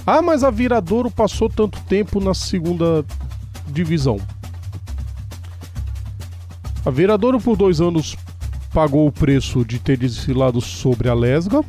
[0.05, 3.05] Ah, mas a Viradouro passou tanto tempo na segunda
[3.65, 4.19] divisão.
[6.85, 8.17] A Viradouro por dois anos
[8.73, 11.63] pagou o preço de ter desfilado sobre a Lesga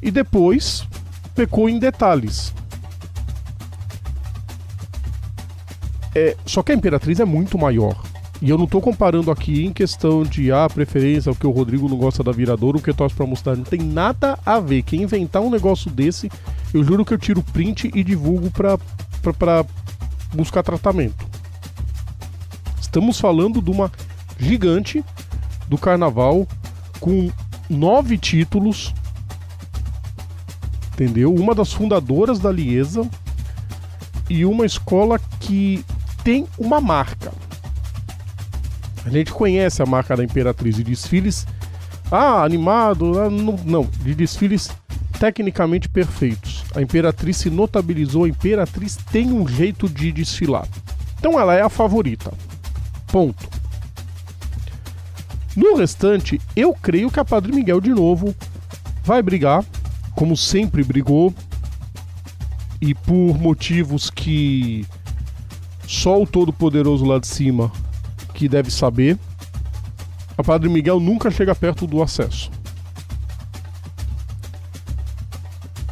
[0.00, 0.88] e depois
[1.38, 2.52] pecou em detalhes.
[6.12, 7.96] É, só que a Imperatriz é muito maior.
[8.42, 11.52] E eu não estou comparando aqui em questão de a ah, preferência, o que o
[11.52, 13.54] Rodrigo não gosta da Viradouro, o que torce para mostrar.
[13.54, 14.82] Não tem nada a ver.
[14.82, 16.28] Quem inventar um negócio desse,
[16.74, 19.64] eu juro que eu tiro print e divulgo para
[20.34, 21.24] buscar tratamento.
[22.80, 23.92] Estamos falando de uma
[24.40, 25.04] gigante
[25.68, 26.48] do carnaval
[26.98, 27.30] com
[27.70, 28.92] nove títulos,
[30.98, 31.32] entendeu?
[31.32, 33.08] Uma das fundadoras da Liesa
[34.28, 35.84] e uma escola que
[36.24, 37.32] tem uma marca.
[39.04, 41.46] A gente conhece a marca da Imperatriz de desfiles.
[42.10, 44.70] Ah, animado, ah, não, não, de desfiles
[45.20, 46.64] tecnicamente perfeitos.
[46.74, 50.66] A Imperatriz se notabilizou, a Imperatriz tem um jeito de desfilar.
[51.18, 52.32] Então ela é a favorita.
[53.06, 53.48] Ponto.
[55.56, 58.34] No restante, eu creio que a Padre Miguel de novo
[59.02, 59.64] vai brigar,
[60.18, 61.32] como sempre brigou,
[62.80, 64.84] e por motivos que
[65.86, 67.70] só o Todo-Poderoso lá de cima
[68.34, 69.16] que deve saber,
[70.36, 72.50] a Padre Miguel nunca chega perto do acesso.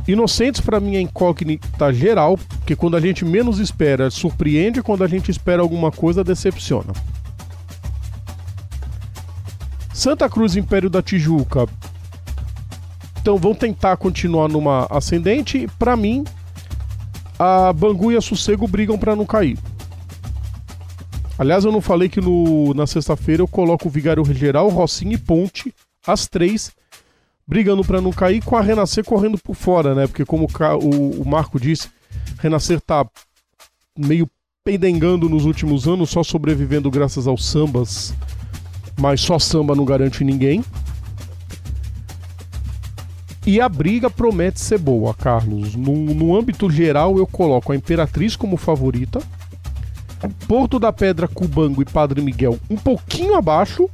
[0.08, 5.06] Inocentes para mim é incógnita geral, porque quando a gente menos espera, surpreende, quando a
[5.06, 6.92] gente espera alguma coisa, decepciona.
[9.94, 11.68] Santa Cruz Império da Tijuca.
[13.26, 15.68] Então vão tentar continuar numa ascendente.
[15.80, 16.22] Para mim,
[17.36, 19.58] a Bangu e a Sossego brigam para não cair.
[21.36, 25.18] Aliás, eu não falei que no, na sexta-feira eu coloco o Vigário Geral, Rocinha e
[25.18, 25.74] Ponte,
[26.06, 26.70] as três,
[27.44, 30.06] brigando para não cair, com a Renascer correndo por fora, né?
[30.06, 30.46] Porque como
[30.80, 31.88] o, o Marco disse,
[32.38, 33.04] Renascer tá
[33.98, 34.30] meio
[34.62, 38.14] pendengando nos últimos anos, só sobrevivendo graças aos sambas,
[38.96, 40.62] mas só samba não garante ninguém.
[43.46, 45.76] E a briga promete ser boa, Carlos.
[45.76, 49.22] No, no âmbito geral, eu coloco a Imperatriz como favorita,
[50.48, 53.88] Porto da Pedra, Cubango e Padre Miguel um pouquinho abaixo.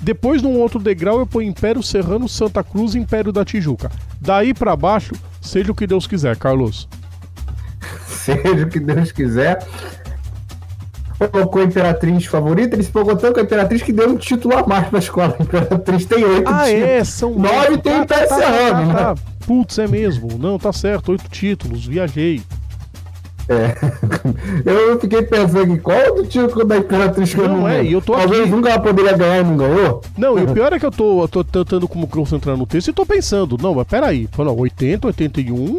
[0.00, 3.90] Depois, num outro degrau, eu ponho Império Serrano, Santa Cruz e Império da Tijuca.
[4.20, 6.88] Daí para baixo, seja o que Deus quiser, Carlos.
[8.06, 9.66] seja o que Deus quiser.
[11.18, 14.56] Colocou a Imperatriz favorita, ele se empolgou tanto com a Imperatriz que deu um título
[14.56, 15.36] a mais pra escola.
[15.38, 16.84] A Imperatriz tem oito ah, títulos.
[16.84, 17.04] Ah, é?
[17.04, 19.14] São nove tem tá, tá, tá, tá, né?
[19.46, 20.38] Putz, é mesmo.
[20.38, 22.42] Não, tá certo, oito títulos, viajei.
[23.48, 23.74] É.
[24.64, 27.92] Eu fiquei pensando aqui, qual do título da Imperatriz que não, eu não é, e
[27.92, 28.50] eu tô Talvez aqui...
[28.50, 30.00] nunca ela poderia ganhar e não ganhou.
[30.16, 32.88] Não, e o pior é que eu tô, eu tô tentando como concentrar no texto
[32.88, 35.78] e tô pensando, não, mas peraí, falando 80, 81,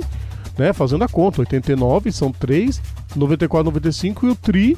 [0.57, 2.79] né, fazendo a conta, 89 são 3,
[3.15, 4.77] 94, 95 e o Tri,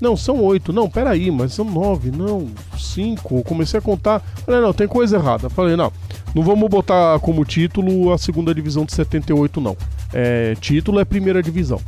[0.00, 4.72] não, são 8, não, peraí, mas são 9, não, 5, comecei a contar, falei, não,
[4.72, 5.92] tem coisa errada, falei, não,
[6.34, 9.76] não vamos botar como título a segunda divisão de 78 não,
[10.12, 11.80] é, título é primeira divisão.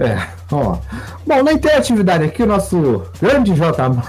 [0.00, 0.78] É, ó.
[1.26, 4.04] Bom, na interatividade aqui, o nosso grande J Mal,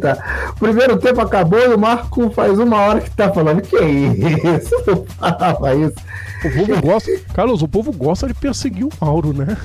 [0.00, 3.76] tá, o primeiro tempo acabou e o Marco faz uma hora que tá falando, que
[3.76, 4.74] isso?
[4.86, 5.96] Não falava isso.
[6.42, 9.58] O povo gosta, Carlos, o povo gosta de perseguir o Mauro, né?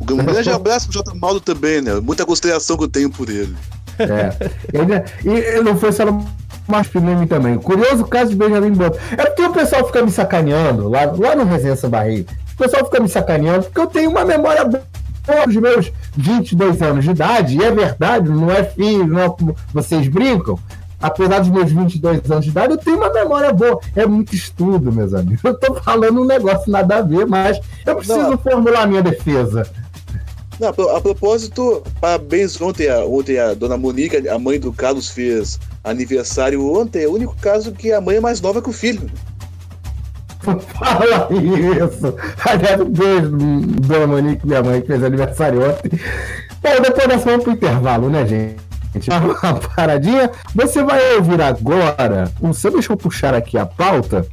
[0.00, 2.00] Um grande abraço pro J Mauro também, né?
[2.00, 3.54] Muita consideração que eu tenho por ele.
[3.98, 4.50] É.
[4.72, 6.26] Ele, e não foi só no
[6.66, 7.58] Marfilme também.
[7.58, 8.98] Curioso caso de Benjamin Button.
[9.12, 13.08] É porque o pessoal fica me sacaneando lá, lá no Resenha Barriga pessoal fica me
[13.08, 17.70] sacaneando, porque eu tenho uma memória boa dos meus 22 anos de idade, e é
[17.70, 20.58] verdade, não é filho, não é como vocês brincam.
[21.00, 23.80] apesar dos meus 22 anos de idade, eu tenho uma memória boa.
[23.96, 25.42] É muito estudo, meus amigos.
[25.42, 28.36] Eu tô falando um negócio nada a ver, mas eu preciso Não.
[28.36, 29.66] formular minha defesa.
[30.60, 34.70] Não, a pro- a propósito, parabéns ontem a, ontem a dona Monica, a mãe do
[34.72, 37.04] Carlos, fez aniversário ontem.
[37.04, 39.10] É o único caso que a mãe é mais nova que o filho.
[40.40, 42.14] Fala isso!
[42.46, 43.30] Aliás, um beijo,
[43.86, 45.90] Dona Monique, minha mãe, que fez aniversário ontem.
[46.62, 48.60] Bom, depois nós vamos pro intervalo, né, gente?
[49.10, 50.30] Uma paradinha.
[50.54, 54.26] Você vai ouvir agora um samba, deixa eu puxar aqui a pauta.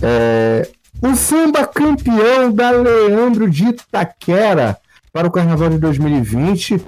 [0.00, 0.68] É,
[1.02, 4.76] um samba campeão da Leandro de Itaquera
[5.14, 6.84] para o Carnaval de 2020.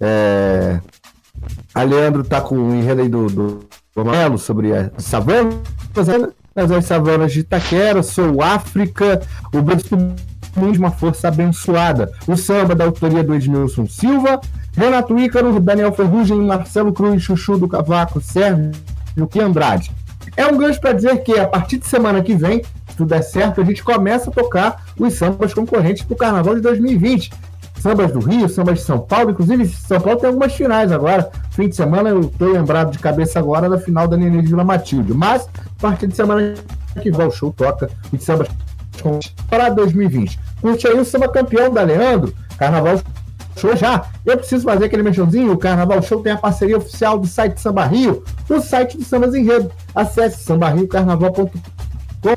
[0.00, 0.80] É,
[1.74, 5.58] a Leandro tá com o enredo aí do, do, do Amarelo sobre as savanas,
[5.94, 6.28] né?
[6.54, 9.20] Mas as savanas de Itaquera, Sou África,
[9.52, 9.98] o Brasil
[10.72, 12.10] de uma força abençoada.
[12.26, 14.40] O samba da autoria do Edmilson Silva,
[14.74, 18.72] Renato Ícaro, Daniel Ferrugem, Marcelo Cruz, Chuchu do Cavaco, Sérgio
[19.42, 19.90] Andrade.
[20.36, 23.22] É um gancho para dizer que a partir de semana que vem, se tudo der
[23.22, 27.30] certo, a gente começa a tocar os sambas concorrentes para o Carnaval de 2020.
[27.80, 31.28] Sambas do Rio, sambas de São Paulo, inclusive São Paulo tem algumas finais agora.
[31.50, 34.62] Fim de semana eu tô lembrado de cabeça agora da final da Nenê de Vila
[34.62, 35.12] Matilde.
[35.12, 35.48] Mas
[35.78, 36.54] a partir de semana
[37.00, 38.48] que vai o show toca os sambas
[39.48, 40.38] para 2020.
[40.60, 43.00] Curte aí o samba campeão da Leandro, Carnaval
[43.62, 44.04] Show já.
[44.26, 45.52] Eu preciso fazer aquele mexãozinho.
[45.52, 49.32] O Carnaval Show tem a parceria oficial do site Samba Rio, o site do Sambas
[49.34, 49.70] Enredo.
[49.94, 51.48] Acesse sambarriocarnaval.com.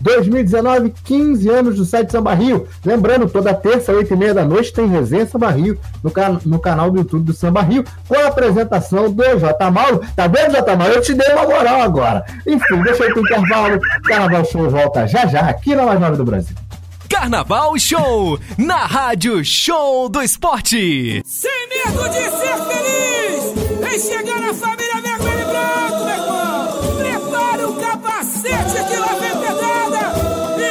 [0.02, 2.68] 2019, 15 anos do site Samba Rio.
[2.84, 6.60] Lembrando, toda terça, 8 e meia da noite, tem resenha Samba Rio no, can no
[6.60, 9.72] canal do YouTube do Samba Rio, com a apresentação do J.
[9.72, 10.02] Mauro.
[10.16, 10.76] Tá vendo, J.
[10.76, 10.94] Mauro?
[10.94, 12.26] Eu te dei uma moral agora.
[12.48, 13.80] Enfim, deixa eu ir pro intervalo.
[14.08, 16.56] Carnaval Show volta já já aqui na Mais Nova do Brasil.
[17.10, 21.22] Carnaval Show, na Rádio Show do Esporte.
[21.26, 23.54] Sem medo de ser feliz!
[23.80, 26.68] Vem chegar a família vermelho e branco, meu irmão!
[26.98, 30.04] Prepara o capacete que lá vem pedrada!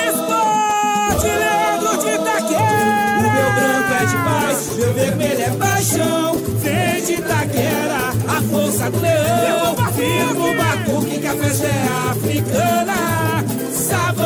[0.08, 3.18] Esporte Leandro de Itaquera!
[3.18, 6.34] O meu branco é de paz, meu vermelho é paixão!
[6.62, 9.74] Vem de Itaquera, a força do leão!
[9.94, 12.94] Firma o batuque que a festa é africana!
[13.72, 14.23] Savana,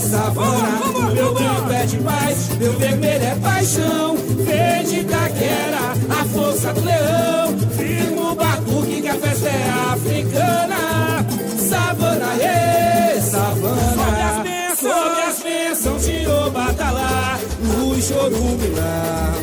[0.00, 0.80] savana!
[0.94, 4.16] O meu branco é de paz, meu vermelho é paixão!
[4.16, 7.58] Vem de Itaquera, a força do leão!
[7.76, 11.26] Firma o batuque que a festa é africana!
[11.58, 14.44] Savana, ê, savana!
[14.76, 19.34] Sobre as bênçãos de Obatalá, o Jorumilá.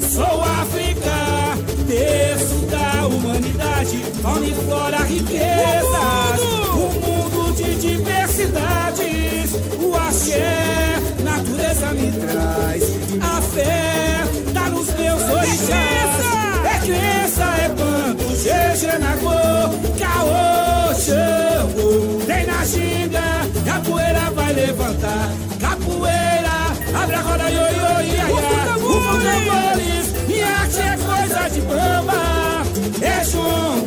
[0.00, 6.40] Sou África, berço da humanidade, fauna e flora, riquezas.
[6.72, 7.74] Um mundo de
[8.48, 12.82] diversidades, o axé, natureza me traz.
[13.20, 16.18] A fé tá nos meus orixás.
[16.64, 19.30] É crença, é bando, Gegê, Nagô,
[19.98, 22.18] Caô, Xangô.
[22.26, 23.22] Vem na ginga,
[23.64, 25.30] capoeira vai levantar.
[25.60, 28.26] Capoeira, abre a roda, io, io, ia, ia.
[28.28, 32.27] Ufa tambores, minha arte é coisa de bamba.
[33.00, 33.24] É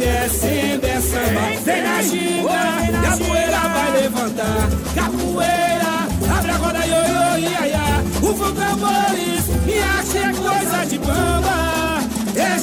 [0.03, 1.41] é samba, é samba.
[1.65, 4.69] Vem na ginga, capoeira vai levantar.
[4.95, 6.07] Capoeira,
[6.37, 8.03] abre a roda, io, io, ia, ia.
[8.21, 12.01] Ufa tambores, minha arte é coisa de bamba.
[12.35, 12.59] É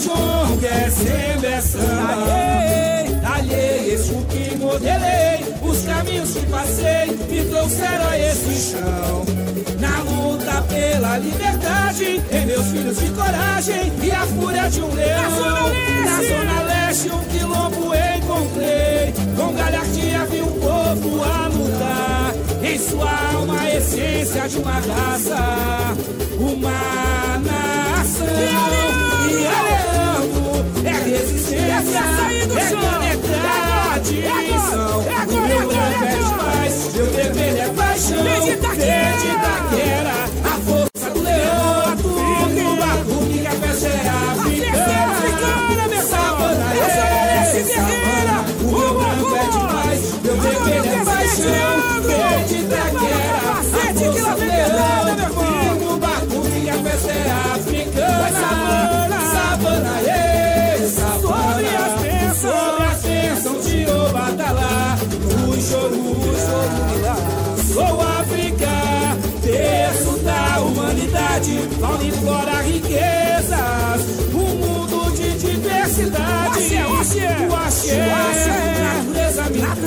[0.67, 2.98] é samba, é samba.
[3.39, 9.25] Talhei esse o que modelei, os caminhos que passei me trouxeram a esse chão.
[9.79, 15.73] Na luta pela liberdade, em meus filhos de coragem e a fúria de um leão.
[16.05, 22.35] Na zona leste, um quilombo encontrei, com galhardia vi um povo a lutar.
[22.61, 25.97] Em sua alma, a essência de uma raça,
[26.41, 28.27] uma nação.
[29.29, 32.01] E Leandro é resistência,
[32.59, 33.28] é
[34.01, 35.01] tradição.
[35.01, 38.25] O meu branco é de paz, meu vermelho é paixão.
[38.25, 38.57] Vem de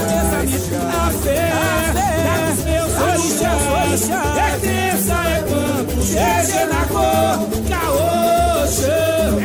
[0.01, 1.51] natureza me traz, a fé,
[2.49, 7.37] dos meus orixás, é crença, é canto, Gegê na cor,
[7.69, 9.39] caô, chão,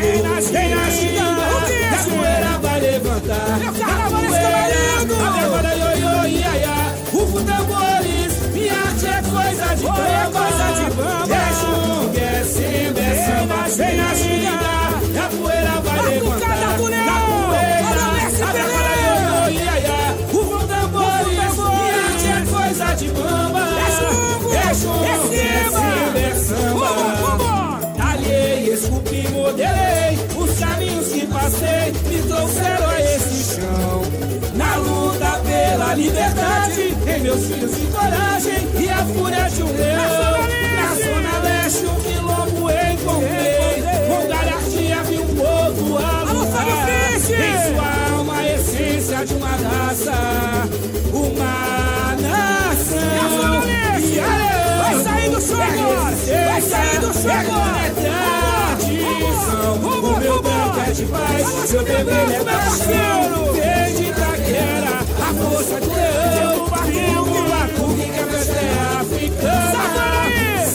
[36.26, 40.46] liberdade, em meus filhos de coragem e a fúria de um leão.
[40.76, 43.82] Na zona leste, o quilombo encontrei.
[44.08, 46.66] Com garantia vi um povo a lutar.
[47.16, 47.20] Em
[47.74, 50.12] sua alma, a essência de uma raça,
[51.12, 53.66] uma nação.
[53.98, 54.22] E a
[54.82, 56.16] Vai sair do chão agora!
[56.46, 57.86] Vai sair do chão agora!
[59.76, 62.36] O meu branco é de paz, seu bebê é.
[63.54, 64.25] Desde Itaquera,
[65.26, 66.68] a força do leão.
[66.68, 68.64] Barril, Batuque, que a festa é
[69.00, 69.84] africana.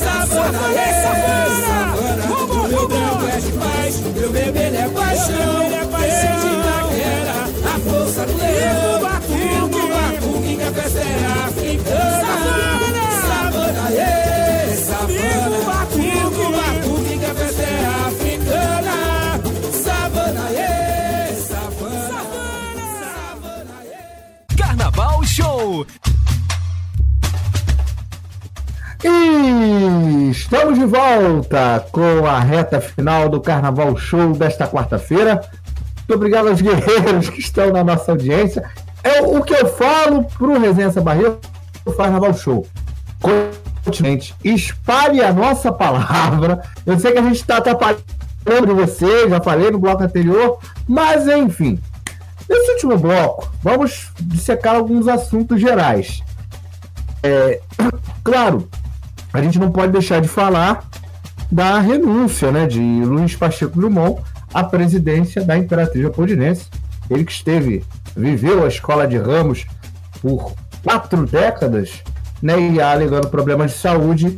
[0.01, 5.71] Savana, savana, O meu branco é de paz, meu bebê é paixão.
[5.99, 9.01] Desde Itaquera, a força do leão.
[9.01, 11.09] Batuque, Batuque, que a festa é
[11.47, 12.31] africana.
[13.27, 15.80] Savana, yeah, savana.
[25.31, 25.87] Show.
[29.01, 35.35] E estamos de volta com a reta final do Carnaval Show desta quarta-feira.
[35.99, 38.69] Muito obrigado aos guerreiros que estão na nossa audiência.
[39.05, 41.39] É o que eu falo pro Resenha Barreira
[41.85, 42.67] do Carnaval Show.
[43.85, 46.61] Continente, espalhe a nossa palavra.
[46.85, 48.03] Eu sei que a gente está atrapalhando
[48.65, 51.79] de você, já falei no bloco anterior, mas enfim.
[52.51, 56.21] Nesse último bloco, vamos dissecar alguns assuntos gerais.
[57.23, 57.61] É,
[58.25, 58.67] claro,
[59.31, 60.83] a gente não pode deixar de falar
[61.49, 64.21] da renúncia né, de Luiz Pacheco Drummond
[64.53, 66.67] à presidência da Imperatriz Japonense.
[67.09, 67.85] Ele que esteve,
[68.17, 69.65] viveu a escola de Ramos
[70.21, 72.03] por quatro décadas,
[72.41, 74.37] né, e alegando problemas de saúde,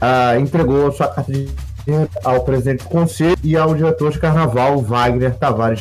[0.00, 1.48] ah, entregou sua carta de
[2.22, 5.80] ao presidente do conselho e ao diretor de carnaval, Wagner Tavares.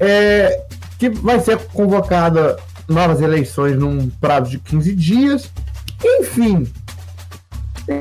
[0.00, 0.62] É,
[0.98, 5.50] que vai ser convocada novas eleições num prazo de 15 dias.
[6.02, 6.66] Enfim,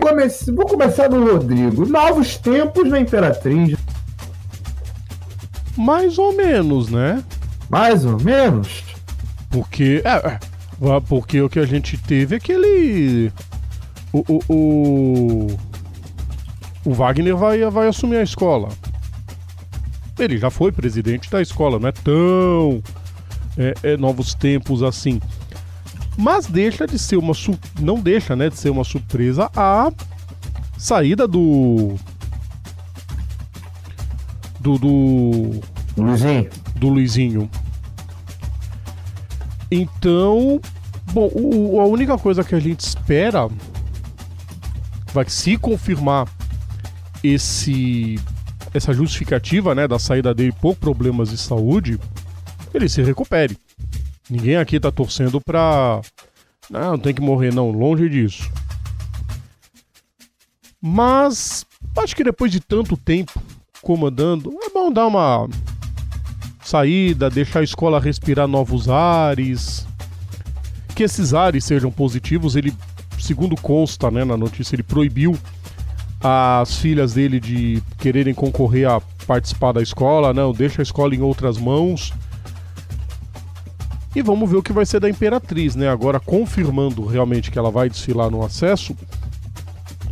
[0.01, 1.85] comece- vou começar do Rodrigo.
[1.85, 3.77] Novos tempos na Imperatriz,
[5.77, 7.23] Mais ou menos, né?
[7.69, 8.83] mais ou menos.
[9.49, 10.01] Porque.
[10.05, 13.31] É, é, porque o que a gente teve é aquele.
[14.11, 14.19] O.
[14.27, 15.57] O, o,
[16.85, 18.69] o Wagner vai, vai assumir a escola.
[20.19, 22.83] Ele já foi presidente da escola, não é tão.
[23.57, 25.19] É, é novos tempos assim.
[26.17, 27.33] Mas deixa de ser uma.
[27.33, 28.49] su- Não deixa, né?
[28.49, 29.91] De ser uma surpresa a
[30.77, 31.95] saída do.
[34.59, 34.77] Do.
[34.77, 35.61] Do,
[35.97, 37.49] Luizinho, do Luizinho.
[39.71, 40.59] Então,
[41.13, 43.47] bom, o- a única coisa que a gente espera
[45.13, 46.27] vai se confirmar
[47.23, 48.19] esse
[48.73, 51.99] essa justificativa, né, da saída dele por problemas de saúde,
[52.73, 53.57] ele se recupere.
[54.29, 56.01] Ninguém aqui tá torcendo pra
[56.69, 58.49] não, tem que morrer não, longe disso.
[60.79, 61.65] Mas
[61.97, 63.41] acho que depois de tanto tempo
[63.81, 65.49] comandando, é bom dar uma
[66.63, 69.87] saída, deixar a escola respirar novos ares.
[70.95, 72.73] Que esses ares sejam positivos, ele,
[73.17, 75.37] segundo consta né, na notícia, ele proibiu
[76.21, 81.21] as filhas dele de quererem concorrer a participar da escola, não, deixa a escola em
[81.21, 82.13] outras mãos.
[84.15, 85.87] E vamos ver o que vai ser da Imperatriz, né?
[85.87, 88.95] Agora confirmando realmente que ela vai desfilar no acesso.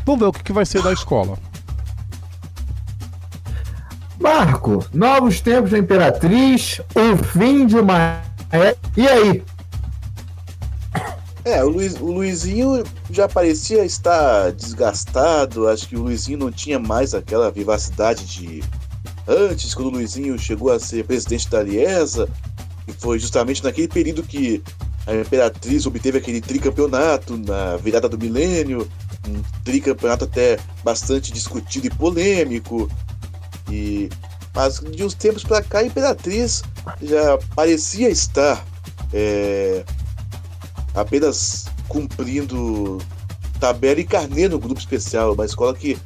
[0.06, 1.38] Vamos ver o que vai ser da escola.
[4.20, 8.22] Marco, novos tempos da Imperatriz, o fim de uma.
[8.96, 9.44] E aí?
[11.48, 15.70] É, o, Luiz, o Luizinho já parecia estar desgastado.
[15.70, 18.62] Acho que o Luizinho não tinha mais aquela vivacidade de
[19.26, 22.28] antes, quando o Luizinho chegou a ser presidente da Liesa.
[22.86, 24.62] E foi justamente naquele período que
[25.06, 28.86] a Imperatriz obteve aquele tricampeonato na virada do milênio.
[29.26, 32.92] Um tricampeonato até bastante discutido e polêmico.
[33.72, 34.10] E,
[34.54, 36.62] mas de uns tempos para cá, a Imperatriz
[37.02, 38.66] já parecia estar
[39.14, 39.86] é,
[40.98, 42.98] apenas cumprindo
[43.60, 45.98] tabela e carnê no grupo especial, uma escola que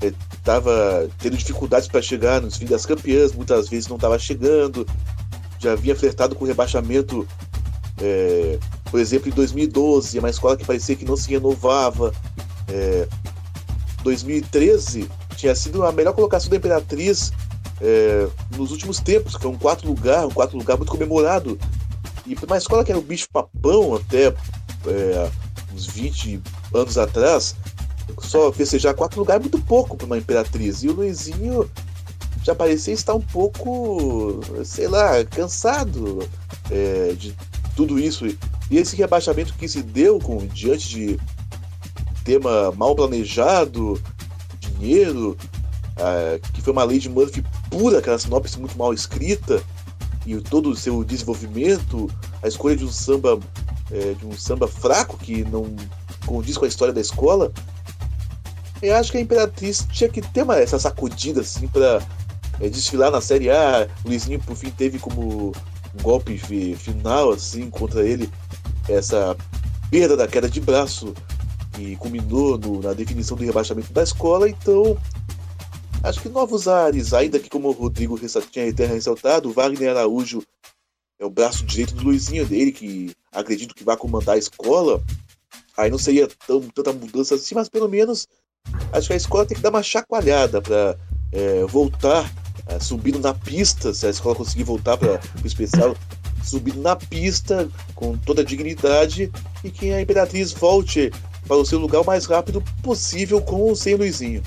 [0.00, 4.86] estava tendo dificuldades para chegar nos fins das campeãs, muitas vezes não estava chegando,
[5.58, 7.26] já havia flertado com rebaixamento,
[8.00, 8.58] é,
[8.90, 12.12] por exemplo, em 2012, uma escola que parecia que não se renovava.
[12.68, 13.08] É,
[14.02, 17.32] 2013 tinha sido a melhor colocação da Imperatriz
[17.80, 21.58] é, nos últimos tempos, que foi um quarto lugar, um quarto lugar muito comemorado.
[22.26, 25.30] E para uma escola que era o bicho papão até é,
[25.72, 26.42] uns 20
[26.74, 27.54] anos atrás,
[28.20, 30.82] só festejar quarto lugar é muito pouco para uma Imperatriz.
[30.82, 31.70] E o Luizinho
[32.42, 36.28] já parecia estar um pouco, sei lá, cansado
[36.70, 37.34] é, de
[37.74, 38.26] tudo isso.
[38.26, 41.20] E esse rebaixamento que se deu com diante de
[42.24, 44.00] tema mal planejado,
[44.58, 45.36] dinheiro,
[45.96, 49.62] é, que foi uma lei de Murphy pura, aquela sinopse muito mal escrita,
[50.26, 52.10] e todo o seu desenvolvimento,
[52.42, 53.38] a escolha de um samba
[53.90, 55.74] é, de um samba fraco que não
[56.26, 57.52] condiz com a história da escola.
[58.82, 62.02] Eu acho que a Imperatriz tinha que ter uma, essa sacudida assim para
[62.60, 63.88] é, desfilar na Série A.
[64.04, 65.52] O Luizinho, por fim, teve como
[65.94, 66.36] um golpe
[66.76, 68.28] final assim contra ele
[68.88, 69.36] essa
[69.90, 71.14] perda da queda de braço
[71.72, 74.48] que culminou no, na definição do rebaixamento da escola.
[74.48, 74.96] Então,
[76.06, 80.42] acho que novos ares, ainda que como o Rodrigo tinha ressaltado, o Wagner Araújo
[81.18, 85.02] é o braço direito do Luizinho dele, que acredito que vai comandar a escola.
[85.76, 88.26] Aí não seria tão, tanta mudança assim, mas pelo menos
[88.92, 90.96] acho que a escola tem que dar uma chacoalhada para
[91.32, 92.32] é, voltar
[92.66, 95.96] é, subindo na pista, se a escola conseguir voltar para o especial,
[96.42, 99.30] subindo na pista com toda a dignidade
[99.64, 101.10] e que a Imperatriz volte
[101.46, 104.42] para o seu lugar o mais rápido possível com ou sem Luizinho.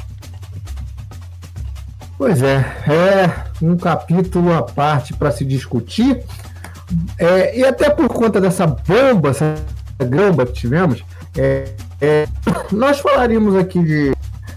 [2.19, 6.21] Pois é, é um capítulo à parte para se discutir.
[7.17, 9.55] É, e até por conta dessa bomba, essa
[9.97, 11.01] gamba que tivemos,
[11.37, 11.69] é,
[12.01, 12.27] é,
[12.73, 14.13] nós falaríamos aqui de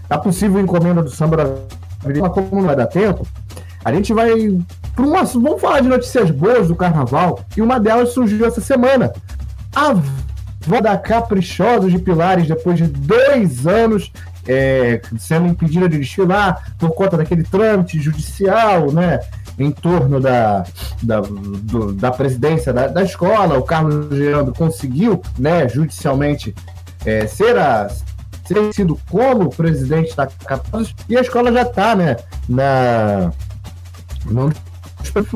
[0.09, 1.65] a possível encomenda do samba
[2.03, 3.25] mas como não vai dar tempo,
[3.85, 4.29] a gente vai
[4.93, 5.23] para uma.
[5.23, 9.13] Vamos falar de notícias boas do carnaval, e uma delas surgiu essa semana.
[9.73, 9.95] A
[10.59, 14.11] voda Caprichosos de Pilares, depois de dois anos
[14.47, 19.19] é, sendo impedida de desfilar por conta daquele trâmite judicial, né?
[19.57, 20.65] Em torno da,
[21.01, 26.55] da, do, da presidência da, da, escola, o Carlos Gerando conseguiu, né, judicialmente,
[27.05, 27.87] é, ser, a,
[28.45, 32.15] ser sido como presidente da Caprichosos, e a escola já está, né,
[32.49, 33.31] na,
[34.25, 34.51] no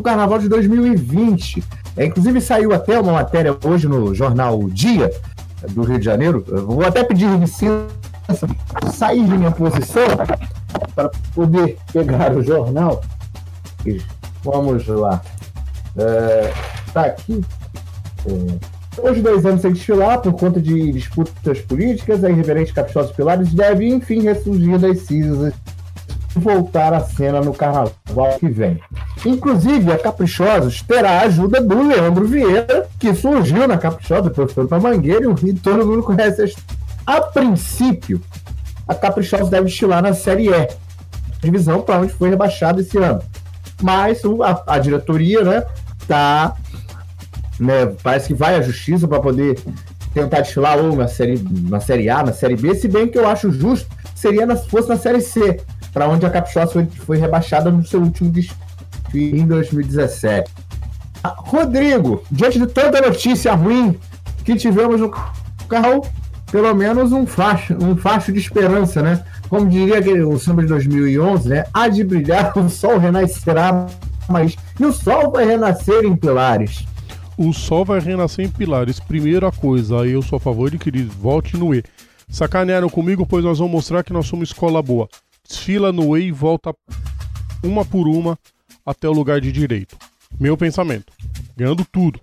[0.02, 1.64] Carnaval de 2020.
[1.96, 5.12] É, inclusive saiu até uma matéria hoje no jornal Dia
[5.70, 6.44] do Rio de Janeiro.
[6.48, 7.88] Eu vou até pedir licença
[8.92, 10.08] sair de minha posição
[10.96, 13.02] para poder pegar o jornal.
[14.44, 15.22] Vamos lá.
[15.98, 16.54] É,
[16.94, 17.44] tá aqui.
[18.26, 23.54] É, hoje, dois anos sem desfilar, por conta de disputas políticas, a irreverente Caprichosos Pilares
[23.54, 25.54] deve, enfim, ressurgir das cinzas
[26.36, 27.94] e voltar à cena no carnaval
[28.40, 28.80] que vem.
[29.26, 34.68] Inclusive, a Caprichosos terá a ajuda do Leandro Vieira, que surgiu na Caprichosos, depois foi
[34.68, 38.22] para Mangueira e todo mundo conhece a história a princípio,
[38.86, 40.68] a Caprichosos deve estilar na Série E,
[41.42, 43.22] divisão para onde foi rebaixado esse ano.
[43.82, 45.66] Mas a, a diretoria, né,
[46.06, 46.54] tá,
[47.58, 49.58] né, parece que vai à justiça para poder
[50.14, 53.28] tentar destilar ou na série, na série A, na série B, se bem que eu
[53.28, 55.62] acho justo seria na, fosse na série C,
[55.94, 60.52] para onde a Caprichosos foi, foi rebaixada no seu último desfile em 2017.
[61.24, 63.98] Rodrigo, diante de tanta notícia ruim
[64.44, 65.10] que tivemos no
[65.68, 66.06] carro,
[66.52, 69.24] pelo menos um facho, um facho de esperança, né?
[69.50, 71.64] Como diria aquele, o samba de 2011, né?
[71.74, 73.88] Há de brilhar, o sol renascerá,
[74.30, 76.86] mas e o sol vai renascer em Pilares.
[77.38, 79.00] O sol vai renascer em Pilares.
[79.00, 81.84] Primeira coisa, eu sou a favor de que ele volte no E.
[82.30, 85.08] Sacanearam comigo, pois nós vamos mostrar que nós somos escola boa.
[85.48, 86.74] Desfila no E e volta
[87.64, 88.38] uma por uma
[88.86, 89.98] até o lugar de direito.
[90.40, 91.14] Meu pensamento.
[91.56, 92.20] Ganhando tudo.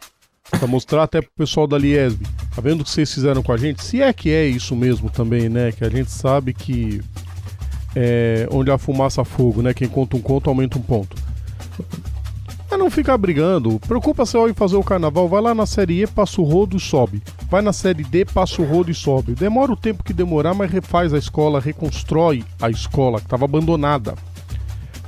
[0.59, 2.23] Pra mostrar até pro pessoal da Liesb.
[2.55, 3.85] Tá vendo o que vocês fizeram com a gente?
[3.85, 5.73] Se é que é isso mesmo também, né?
[5.73, 7.03] Que a gente sabe que
[7.95, 9.75] é, onde a fumaça fogo, né?
[9.75, 11.17] Quem conta um conto aumenta um ponto.
[12.71, 13.79] Mas não ficar brigando.
[13.81, 15.29] Preocupa se em fazer o carnaval.
[15.29, 17.23] Vai lá na série E, passa o rodo e sobe.
[17.49, 19.35] Vai na série D, passa o rodo e sobe.
[19.35, 24.15] Demora o tempo que demorar, mas refaz a escola, reconstrói a escola que estava abandonada.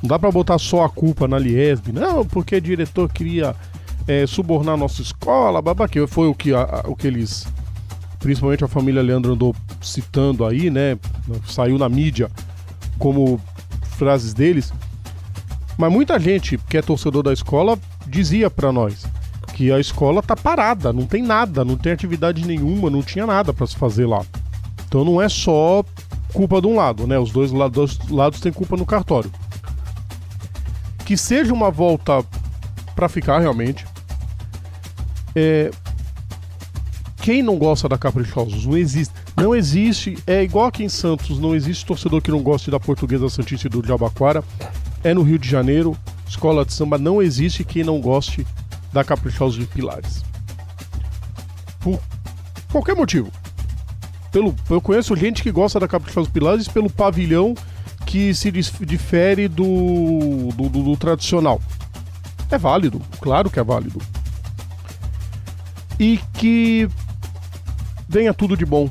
[0.03, 1.93] Não dá para botar só a culpa na Liesb.
[1.93, 3.57] Não, porque o diretor queria
[4.07, 7.47] é, subornar nossa escola, babá, que foi o que, a, o que eles,
[8.19, 10.99] principalmente a família Leandro andou citando aí, né?
[11.47, 12.31] Saiu na mídia
[12.99, 13.41] como
[13.97, 14.73] frases deles.
[15.77, 19.07] Mas muita gente que é torcedor da escola dizia para nós
[19.57, 23.55] que a escola tá parada, não tem nada, não tem atividade nenhuma, não tinha nada
[23.55, 24.23] para se fazer lá.
[24.87, 25.83] Então não é só
[26.33, 27.19] culpa de um lado, né?
[27.19, 29.31] Os dois lados, lados têm culpa no cartório.
[31.07, 32.23] Que seja uma volta
[32.95, 33.87] para ficar realmente.
[35.37, 35.71] É...
[37.21, 38.65] Quem não gosta da Caprichosos?
[38.65, 39.13] Não existe.
[39.37, 43.29] Não existe, é igual aqui em Santos, não existe torcedor que não goste da Portuguesa
[43.29, 44.43] Santista e do Jabaquara.
[45.05, 45.95] É no Rio de Janeiro,
[46.27, 48.47] escola de samba não existe quem não goste
[48.93, 50.25] da Caprichosos de Pilares.
[51.81, 52.01] Por
[52.73, 53.31] qualquer motivo.
[54.33, 57.55] Pelo, eu conheço gente que gosta da Caprichosos Pilares pelo pavilhão
[58.07, 61.61] que se difere do, do, do, do tradicional.
[62.51, 64.01] É válido, claro que é válido.
[65.99, 66.89] E que
[68.09, 68.89] venha tudo de bom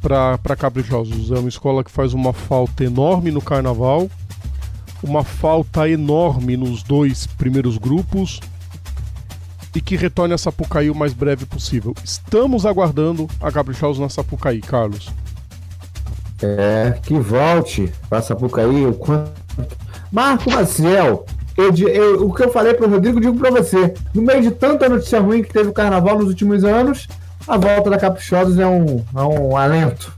[0.00, 1.30] para Caprichosos.
[1.30, 4.08] É uma escola que faz uma falta enorme no carnaval,
[5.02, 8.40] uma falta enorme nos dois primeiros grupos
[9.74, 11.94] e que retorne a Sapucaí o mais breve possível.
[12.02, 15.10] Estamos aguardando a Caprichosos na Sapucaí, Carlos.
[16.42, 18.86] É, que volte para Sapucaí.
[18.86, 19.32] O quanto...
[20.10, 21.26] Marco Maciel,
[21.56, 23.94] eu, eu, o que eu falei para o Rodrigo, digo para você.
[24.14, 27.08] No meio de tanta notícia ruim que teve o carnaval nos últimos anos,
[27.46, 30.12] a volta da Caprichosos é um, é um alento.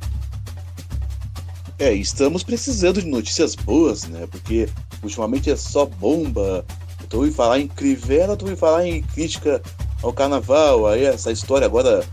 [1.78, 4.26] É, estamos precisando de notícias boas, né?
[4.28, 4.68] Porque
[5.02, 6.64] ultimamente é só bomba.
[7.00, 9.62] Eu tô ouvindo falar em Crivella, tô ouvindo falar em crítica
[10.02, 10.88] ao carnaval.
[10.88, 12.04] Aí essa história agora,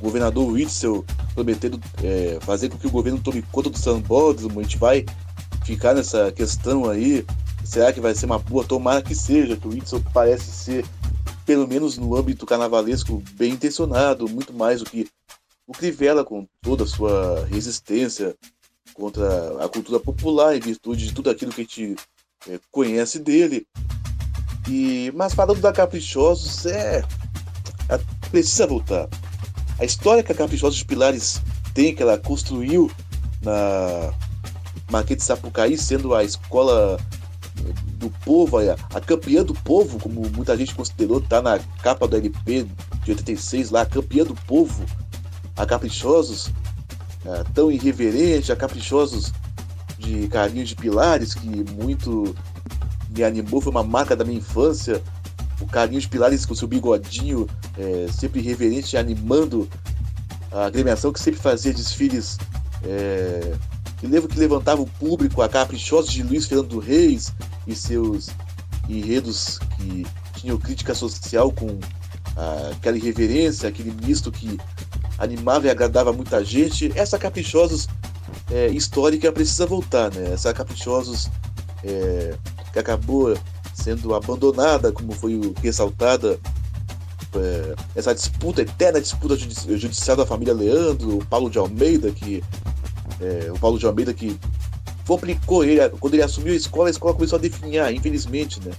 [0.00, 1.04] o governador Witzel
[1.34, 4.60] prometendo é, fazer com que o governo tome conta do sambódromo.
[4.60, 5.04] A gente vai
[5.64, 7.26] ficar nessa questão aí.
[7.64, 8.64] Será que vai ser uma boa?
[8.64, 10.84] Tomara que seja, que o Witzel parece ser
[11.44, 15.08] pelo menos no âmbito carnavalesco, bem intencionado, muito mais do que
[15.66, 18.34] o Crivella, com toda a sua resistência
[18.94, 21.96] contra a cultura popular, em virtude de tudo aquilo que a gente
[22.48, 23.66] é, conhece dele.
[24.68, 27.02] E, mas falando da Caprichosos, é,
[27.88, 28.00] é,
[28.30, 29.08] precisa voltar.
[29.78, 31.40] A história que a Caprichosos Pilares
[31.74, 32.90] tem, que ela construiu
[33.42, 34.12] na
[34.90, 36.98] Marquês de Sapucaí, sendo a escola
[37.98, 42.16] do povo, a, a campeã do povo, como muita gente considerou, tá na capa do
[42.16, 42.66] LP
[43.04, 44.84] de 86 lá, a campeã do povo,
[45.56, 46.50] a Caprichosos,
[47.24, 49.32] é, tão irreverente, a Caprichosos
[49.98, 52.34] de Carinhos de Pilares, que muito
[53.08, 55.02] me animou, foi uma marca da minha infância.
[55.60, 57.46] O Carinhos de Pilares com seu bigodinho,
[57.78, 59.68] é, sempre irreverente, animando
[60.50, 62.38] a agremiação que sempre fazia desfiles
[62.82, 63.54] é,
[63.98, 67.32] que, levo, que levantava o público, a caprichosos de Luiz Fernando Reis
[67.66, 68.28] e seus
[68.88, 71.78] enredos que tinham crítica social com
[72.36, 74.58] ah, aquela irreverência, aquele misto que
[75.18, 76.92] animava e agradava muita gente.
[76.94, 77.88] Essa Caprichosos
[78.50, 80.32] é, histórica precisa voltar, né?
[80.32, 81.30] Essa Caprichosos
[81.82, 82.34] é,
[82.72, 83.36] que acabou
[83.74, 86.38] sendo abandonada, como foi ressaltada,
[87.36, 92.42] é, essa disputa, eterna disputa judicial da família Leandro, Paulo de Almeida, que
[93.20, 94.38] é, o Paulo de Almeida que
[95.06, 95.88] complicou ele.
[96.00, 98.72] Quando ele assumiu a escola, a escola começou a definhar, infelizmente, né?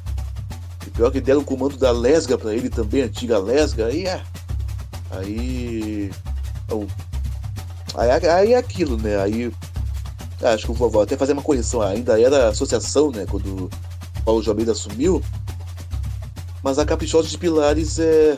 [0.85, 4.21] E pior que deram o comando da Lesga para ele também, antiga Lesga, aí é.
[5.11, 6.11] Aí.
[7.95, 9.17] Aí, aí é aquilo, né?
[9.17, 9.51] Aí.
[10.43, 11.81] Ah, acho que eu vou até fazer uma correção.
[11.81, 13.25] Ainda era associação, né?
[13.29, 13.69] Quando o
[14.23, 15.23] Paulo de Almeida assumiu.
[16.61, 18.37] Mas a Caprichosa de Pilares é.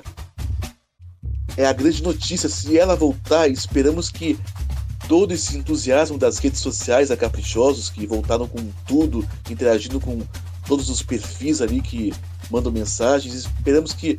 [1.55, 2.47] É a grande notícia.
[2.47, 4.37] Se ela voltar, esperamos que
[5.08, 10.22] todo esse entusiasmo das redes sociais a Caprichosos, que voltaram com tudo, interagindo com
[10.67, 12.13] todos os perfis ali que
[12.51, 13.34] mandam mensagens.
[13.34, 14.17] Esperamos que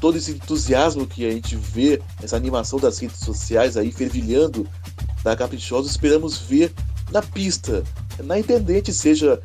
[0.00, 4.66] todo esse entusiasmo que a gente vê, essa animação das redes sociais aí fervilhando
[5.22, 6.72] da Caprichosos, esperamos ver
[7.12, 7.84] na pista,
[8.24, 9.40] na Intendente, seja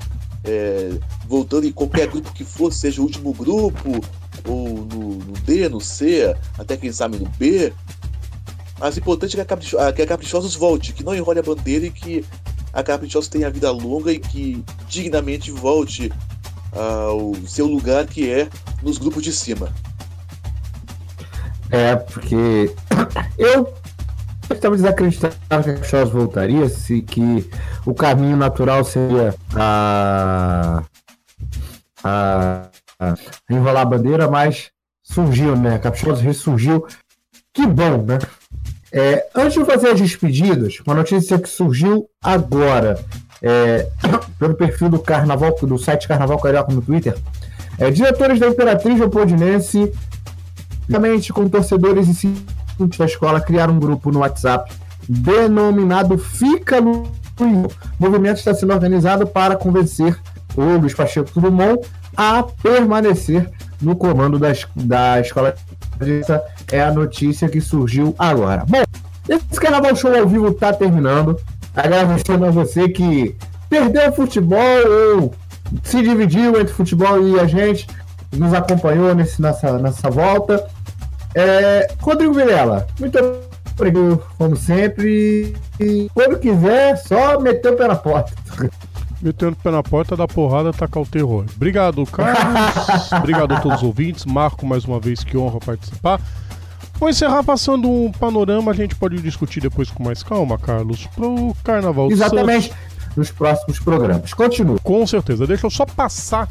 [0.45, 0.91] é,
[1.27, 4.01] voltando em qualquer grupo que for, seja o último grupo,
[4.47, 7.73] ou no, no D, no C, até quem sabe no B,
[8.79, 11.43] mas o importante é que a, Capricho que a Caprichosos volte, que não enrole a
[11.43, 12.25] bandeira e que
[12.73, 16.11] a Caprichosos tenha vida longa e que dignamente volte
[16.73, 18.49] ao seu lugar que é
[18.83, 19.71] nos grupos de cima.
[21.71, 22.73] É, porque
[23.37, 23.73] eu
[24.53, 27.49] estava desacreditando que a Caprichosos voltaria, se que
[27.85, 30.83] o caminho natural seria a,
[32.03, 32.67] a,
[32.99, 33.15] a
[33.49, 34.69] enrolar a bandeira, mas
[35.01, 35.75] surgiu, né?
[35.75, 36.85] A Caprichosos ressurgiu.
[37.53, 38.19] Que bom, né?
[38.97, 42.97] É, antes de fazer as despedidas, uma notícia que surgiu agora
[43.41, 43.89] é,
[44.39, 47.13] pelo perfil do Carnaval, do site Carnaval Carioca no Twitter.
[47.77, 49.91] É, diretores da Imperatriz Leopoldinense,
[50.87, 54.71] juntamente com torcedores e seguintes da escola, criaram um grupo no WhatsApp
[55.09, 57.03] denominado Fica no
[57.37, 57.67] O
[57.99, 60.17] movimento está sendo organizado para convencer
[60.55, 61.85] o Luiz Pacheco Dumont
[62.15, 63.51] a permanecer
[63.81, 65.53] no comando das, da escola
[65.99, 68.65] essa é a notícia que surgiu agora.
[68.67, 68.83] Bom,
[69.27, 71.39] esse Carnaval Show ao vivo está terminando.
[71.75, 73.35] Agradecendo a você que
[73.69, 74.61] perdeu o futebol
[75.17, 75.33] ou
[75.83, 77.87] se dividiu entre futebol e a gente,
[78.31, 80.65] nos acompanhou nesse, nessa, nessa volta.
[81.33, 83.17] É, Rodrigo Vilela, muito
[83.77, 85.53] Obrigado, como sempre.
[85.79, 88.31] E quando quiser, só meter o pé na porta.
[89.21, 91.45] Metendo o pé na porta da porrada, tacar o terror.
[91.55, 93.11] Obrigado, Carlos.
[93.13, 94.25] Obrigado a todos os ouvintes.
[94.25, 96.19] Marco, mais uma vez, que honra participar.
[96.99, 101.53] Vou encerrar passando um panorama, a gente pode discutir depois com mais calma, Carlos, pro
[101.63, 102.69] Carnaval Exatamente.
[102.69, 102.95] Santos.
[103.17, 104.33] Nos próximos programas.
[104.33, 104.77] Continua.
[104.83, 105.47] Com certeza.
[105.47, 106.47] Deixa eu só passar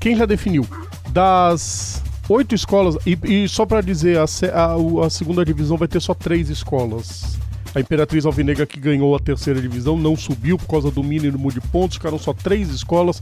[0.00, 0.66] quem já definiu.
[1.10, 6.00] Das oito escolas, e, e só pra dizer, a, a- a segunda divisão vai ter
[6.00, 7.36] só três escolas.
[7.74, 11.60] A Imperatriz Alvinegra que ganhou a terceira divisão não subiu por causa do mínimo de
[11.60, 13.20] pontos, ficaram só três escolas.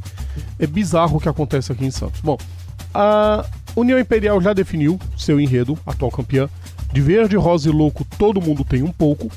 [0.59, 2.20] É bizarro o que acontece aqui em Santos.
[2.20, 2.37] Bom,
[2.93, 6.49] a União Imperial já definiu seu enredo, atual campeã.
[6.93, 9.31] De verde, rosa e louco, todo mundo tem um pouco.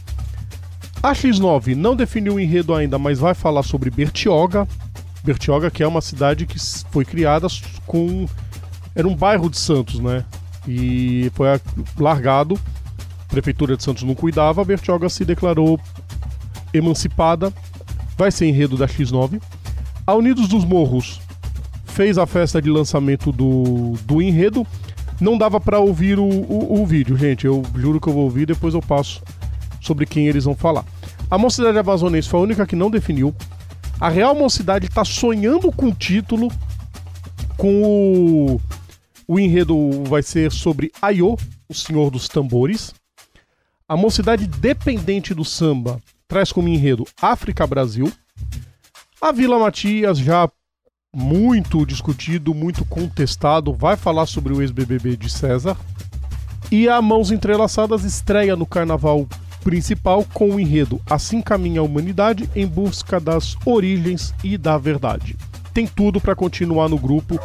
[1.02, 4.68] A X9 não definiu o enredo ainda, mas vai falar sobre Bertioga.
[5.24, 6.60] Bertioga, que é uma cidade que
[6.92, 7.48] foi criada
[7.86, 8.28] com.
[8.94, 10.26] Era um bairro de Santos, né?
[10.68, 11.48] E foi
[11.98, 12.60] largado.
[13.27, 14.61] Prefeitura de Santos não cuidava.
[14.61, 15.80] A Bertioga se declarou
[16.73, 17.53] emancipada.
[18.18, 19.41] Vai ser enredo da X9.
[20.07, 21.19] A Unidos dos Morros
[21.85, 24.65] fez a festa de lançamento do, do enredo.
[25.19, 27.45] Não dava pra ouvir o, o, o vídeo, gente.
[27.45, 29.23] Eu juro que eu vou ouvir, depois eu passo
[29.81, 30.84] sobre quem eles vão falar.
[31.30, 33.34] A Mocidade Amazonense foi a única que não definiu.
[33.99, 36.52] A Real Mocidade está sonhando com o título.
[37.57, 38.61] Com o.
[39.27, 41.35] O enredo vai ser sobre Aiô,
[41.68, 42.93] o Senhor dos Tambores.
[43.88, 48.12] A Mocidade Dependente do Samba traz como enredo África Brasil.
[49.22, 50.49] A Vila Matias, já
[51.16, 55.78] muito discutido, muito contestado, vai falar sobre o ex-BBB de César.
[56.72, 59.28] E a Mãos Entrelaçadas estreia no carnaval
[59.64, 65.38] principal com o enredo Assim Caminha a Humanidade em busca das origens e da verdade.
[65.76, 67.40] Tem tudo para continuar no grupo,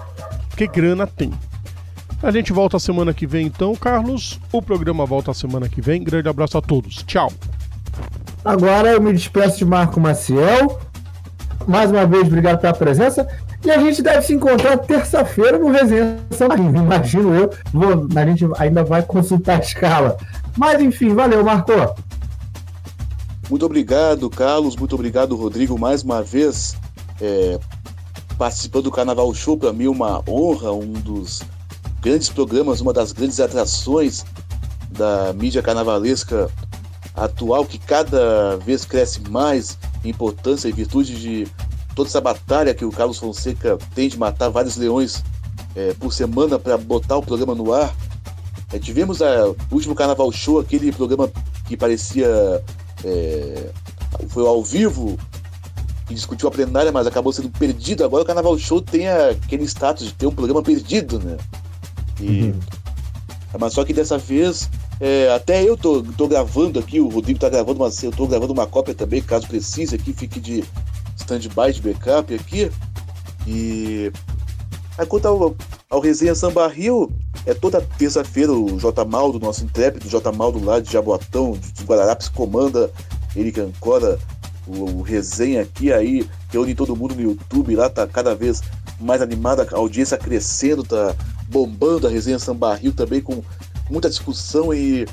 [0.48, 1.30] porque grana tem.
[2.22, 4.38] A gente volta a semana que vem então, Carlos.
[4.52, 6.04] O programa volta a semana que vem.
[6.04, 7.02] Grande abraço a todos.
[7.04, 7.32] Tchau.
[8.44, 10.78] Agora eu me despeço de Marco Maciel.
[11.66, 13.26] Mais uma vez, obrigado pela presença.
[13.64, 16.18] E a gente deve se encontrar terça-feira no Resenha
[16.74, 17.50] imagino eu.
[17.72, 20.16] Vou- a gente ainda vai consultar a escala.
[20.56, 21.72] Mas enfim, valeu, Marco.
[23.48, 24.76] Muito obrigado, Carlos.
[24.76, 26.76] Muito obrigado, Rodrigo, mais uma vez
[27.20, 27.58] é,
[28.38, 29.56] participando do Carnaval Show.
[29.56, 31.42] Para mim, uma honra, um dos
[32.00, 34.24] grandes programas, uma das grandes atrações
[34.90, 36.50] da mídia carnavalesca
[37.14, 41.48] atual, que cada vez cresce mais em importância em virtude de
[41.94, 45.22] toda essa batalha que o Carlos Fonseca tem de matar vários leões
[45.74, 47.94] é, por semana para botar o programa no ar.
[48.72, 51.30] É, tivemos a, o último Carnaval Show, aquele programa
[51.66, 52.62] que parecia
[53.04, 53.70] é,
[54.28, 55.18] foi ao vivo
[56.06, 58.04] que discutiu a plenária, mas acabou sendo perdido.
[58.04, 61.36] Agora o Carnaval Show tem aquele status de ter um programa perdido, né?
[62.20, 62.54] E,
[63.58, 64.68] Mas só que dessa vez,
[65.00, 68.52] é, até eu tô, tô gravando aqui, o Rodrigo tá gravando uma, eu tô gravando
[68.52, 70.62] uma cópia também, caso precise aqui, fique de
[71.16, 72.70] stand-by, de backup aqui.
[73.46, 74.12] E
[74.96, 75.56] aí, quanto ao,
[75.88, 77.10] ao Resenha Samba Rio,
[77.46, 82.28] é toda terça-feira o J Maldo, nosso intrépido J Maldo lá de Jaboatão, de Guararapes,
[82.28, 82.90] comanda,
[83.34, 84.18] ele que ancora
[84.66, 88.62] o, o resenha aqui, aí reúne todo mundo no YouTube lá, tá cada vez
[89.00, 91.14] mais animada, a audiência crescendo, tá
[91.50, 93.42] bombando a resenha Samba Rio também com
[93.90, 95.06] muita discussão e,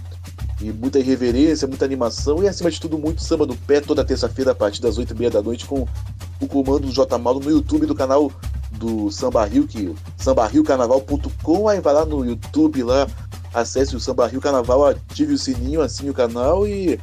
[0.62, 4.52] e muita irreverência, muita animação e acima de tudo muito samba no pé toda terça-feira
[4.52, 5.88] a partir das oito e meia da noite com
[6.40, 8.32] o comando do J Maldo no YouTube do canal
[8.72, 13.08] do Samba Rio, que sambarriocarnaval.com, aí vai lá no YouTube lá,
[13.54, 17.00] acesse o Samba Rio Carnaval, ative o sininho, assine o canal e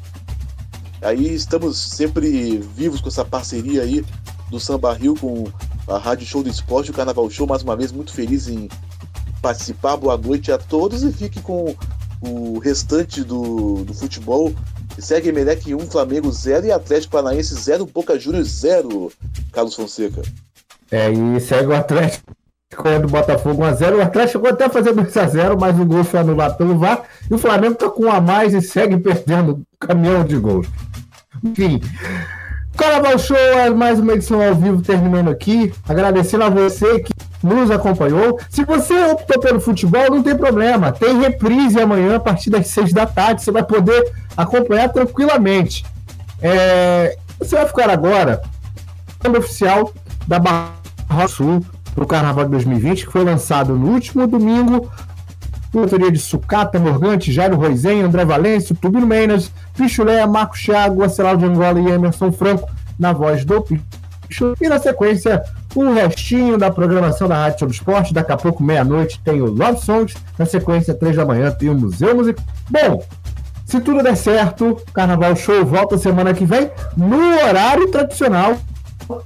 [1.02, 4.04] aí estamos sempre vivos com essa parceria aí
[4.50, 5.44] do Samba Rio com
[5.88, 8.68] a Rádio Show do Esporte, o Carnaval Show, mais uma vez muito feliz em
[9.44, 9.98] participar.
[9.98, 11.76] Boa noite a todos e fique com
[12.22, 14.54] o restante do, do futebol.
[14.98, 19.12] Segue Emelec 1, Flamengo 0 e Atlético Paranaense 0, Boca Juniors 0,
[19.52, 20.22] Carlos Fonseca.
[20.90, 22.32] É, e segue o Atlético
[23.02, 23.96] do Botafogo 1x0.
[23.96, 27.02] O Atlético chegou até a fazer 2x0, mas o gol foi anulado pelo VAR.
[27.30, 30.66] E o Flamengo tá com um a mais e segue perdendo caminhão de gols.
[31.44, 31.82] Enfim.
[32.76, 35.72] Carnaval Show é mais uma edição ao vivo terminando aqui.
[35.86, 37.12] Agradecendo a você que
[37.44, 38.38] nos acompanhou.
[38.48, 40.90] Se você optou pelo futebol, não tem problema.
[40.90, 43.42] Tem reprise amanhã a partir das 6 da tarde.
[43.42, 45.84] Você vai poder acompanhar tranquilamente.
[46.40, 48.42] É, Você vai ficar agora
[49.22, 49.92] no oficial
[50.26, 51.64] da Barra Sul
[51.94, 54.90] para o Carnaval de 2020, que foi lançado no último domingo
[55.78, 61.44] autoria de Sucata, Morgante, Jairo Roizen, André Valêncio, Tubino Menas, Pichuleia, Marco Thiago, Aceral de
[61.44, 62.68] Angola e Emerson Franco
[62.98, 64.54] na voz do Pichu.
[64.60, 65.42] E na sequência,
[65.74, 68.14] o restinho da programação da Rádio sobre Esporte.
[68.14, 70.16] Daqui a pouco, meia-noite, tem o Love Songs.
[70.38, 72.44] Na sequência, três da manhã, tem o Museu Musical.
[72.70, 73.02] Bom,
[73.66, 78.56] Se tudo der certo, Carnaval Show volta semana que vem no horário tradicional.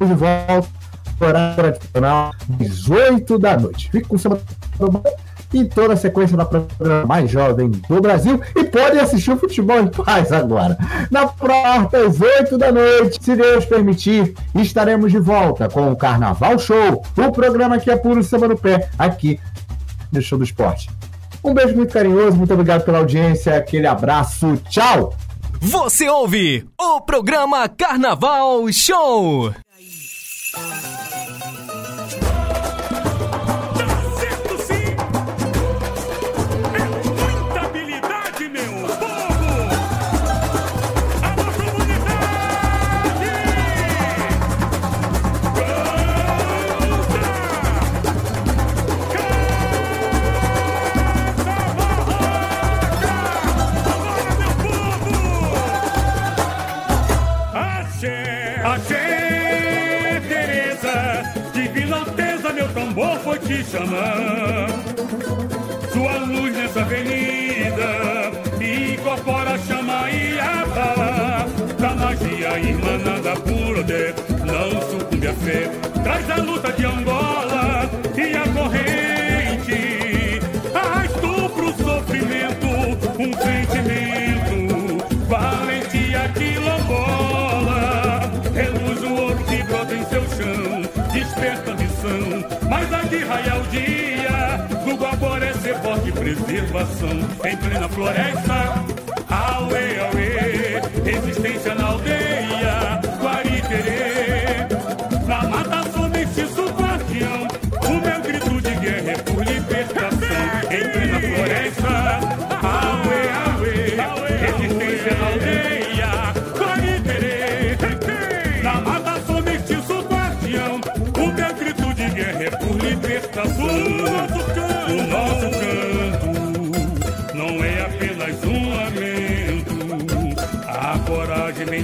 [0.01, 0.69] De volta
[1.21, 3.91] horário tradicional, 18 da noite.
[3.91, 4.19] Fique com o
[5.49, 9.39] Samba e toda a sequência da programa mais jovem do Brasil e pode assistir o
[9.39, 10.77] futebol em paz agora.
[11.11, 16.59] Na porta, às 8 da noite, se Deus permitir, estaremos de volta com o Carnaval
[16.59, 19.41] Show, o programa que é puro samba no pé, aqui
[20.13, 20.91] no Show do Esporte.
[21.43, 25.15] Um beijo muito carinhoso, muito obrigado pela audiência, aquele abraço, tchau!
[25.61, 29.53] Você ouve o programa Carnaval Show.
[63.49, 64.69] Te chamar.
[65.93, 68.31] Sua luz nessa avenida
[68.61, 71.47] incorpora chama e a bala
[71.79, 74.13] da magia irmanada pura de
[74.45, 75.71] não sucumbe a fé.
[76.05, 77.48] Traz a luta de Angola
[93.39, 97.11] mas a de raiar o dia, do guaporé ser forte preservação,
[97.45, 98.85] em plena floresta.
[99.29, 100.28] Auê, auê,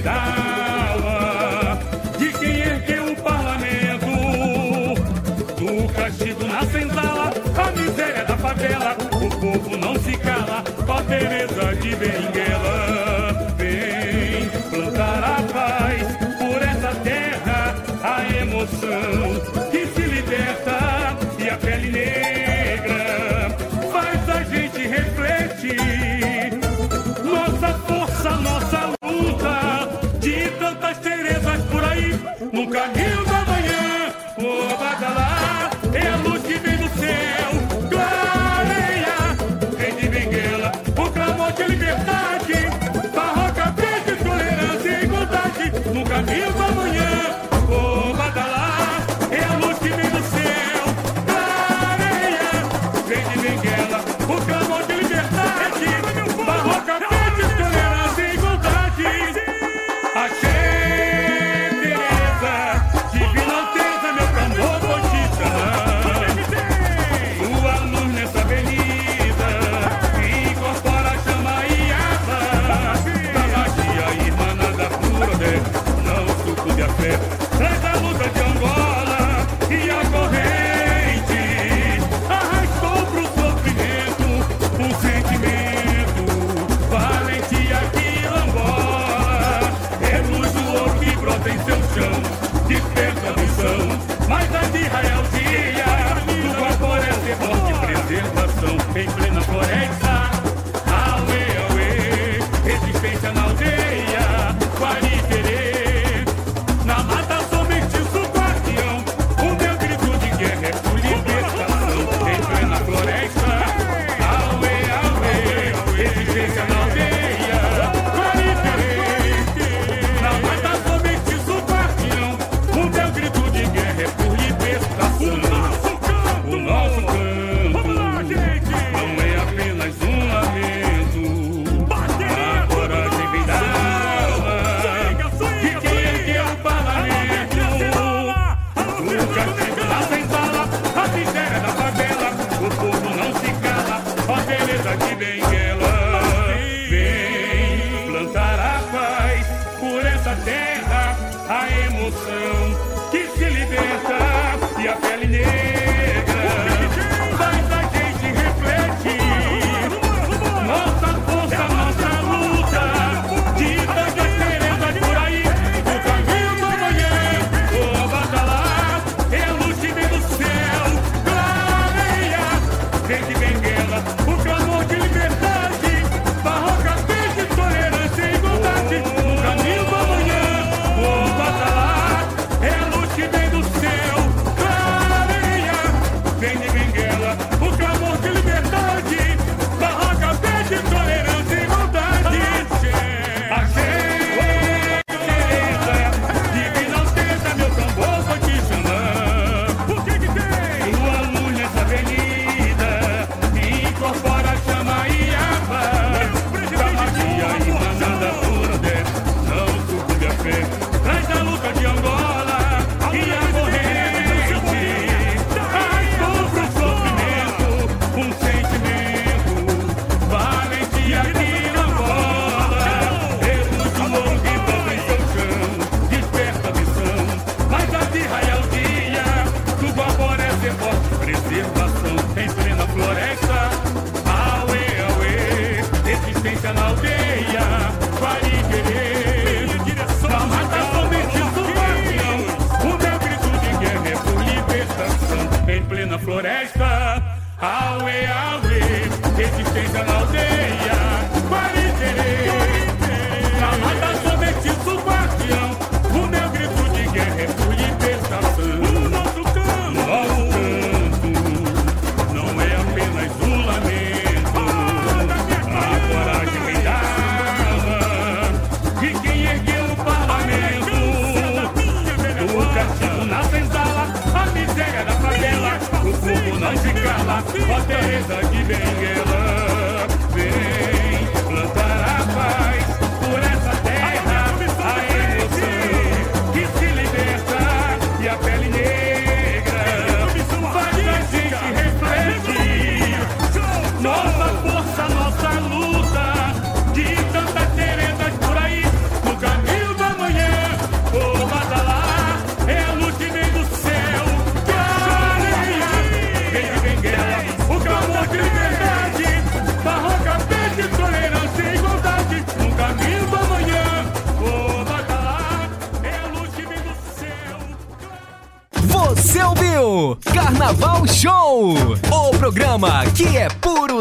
[0.01, 0.13] da
[0.93, 1.79] alma
[2.17, 4.05] de quem ergueu o parlamento.
[5.57, 9.14] Do castigo na senzala, a miséria da favela.
[32.75, 33.34] No caminho da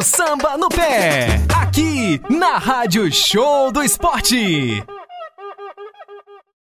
[0.04, 4.84] samba no pé, aqui na Rádio Show do Esporte.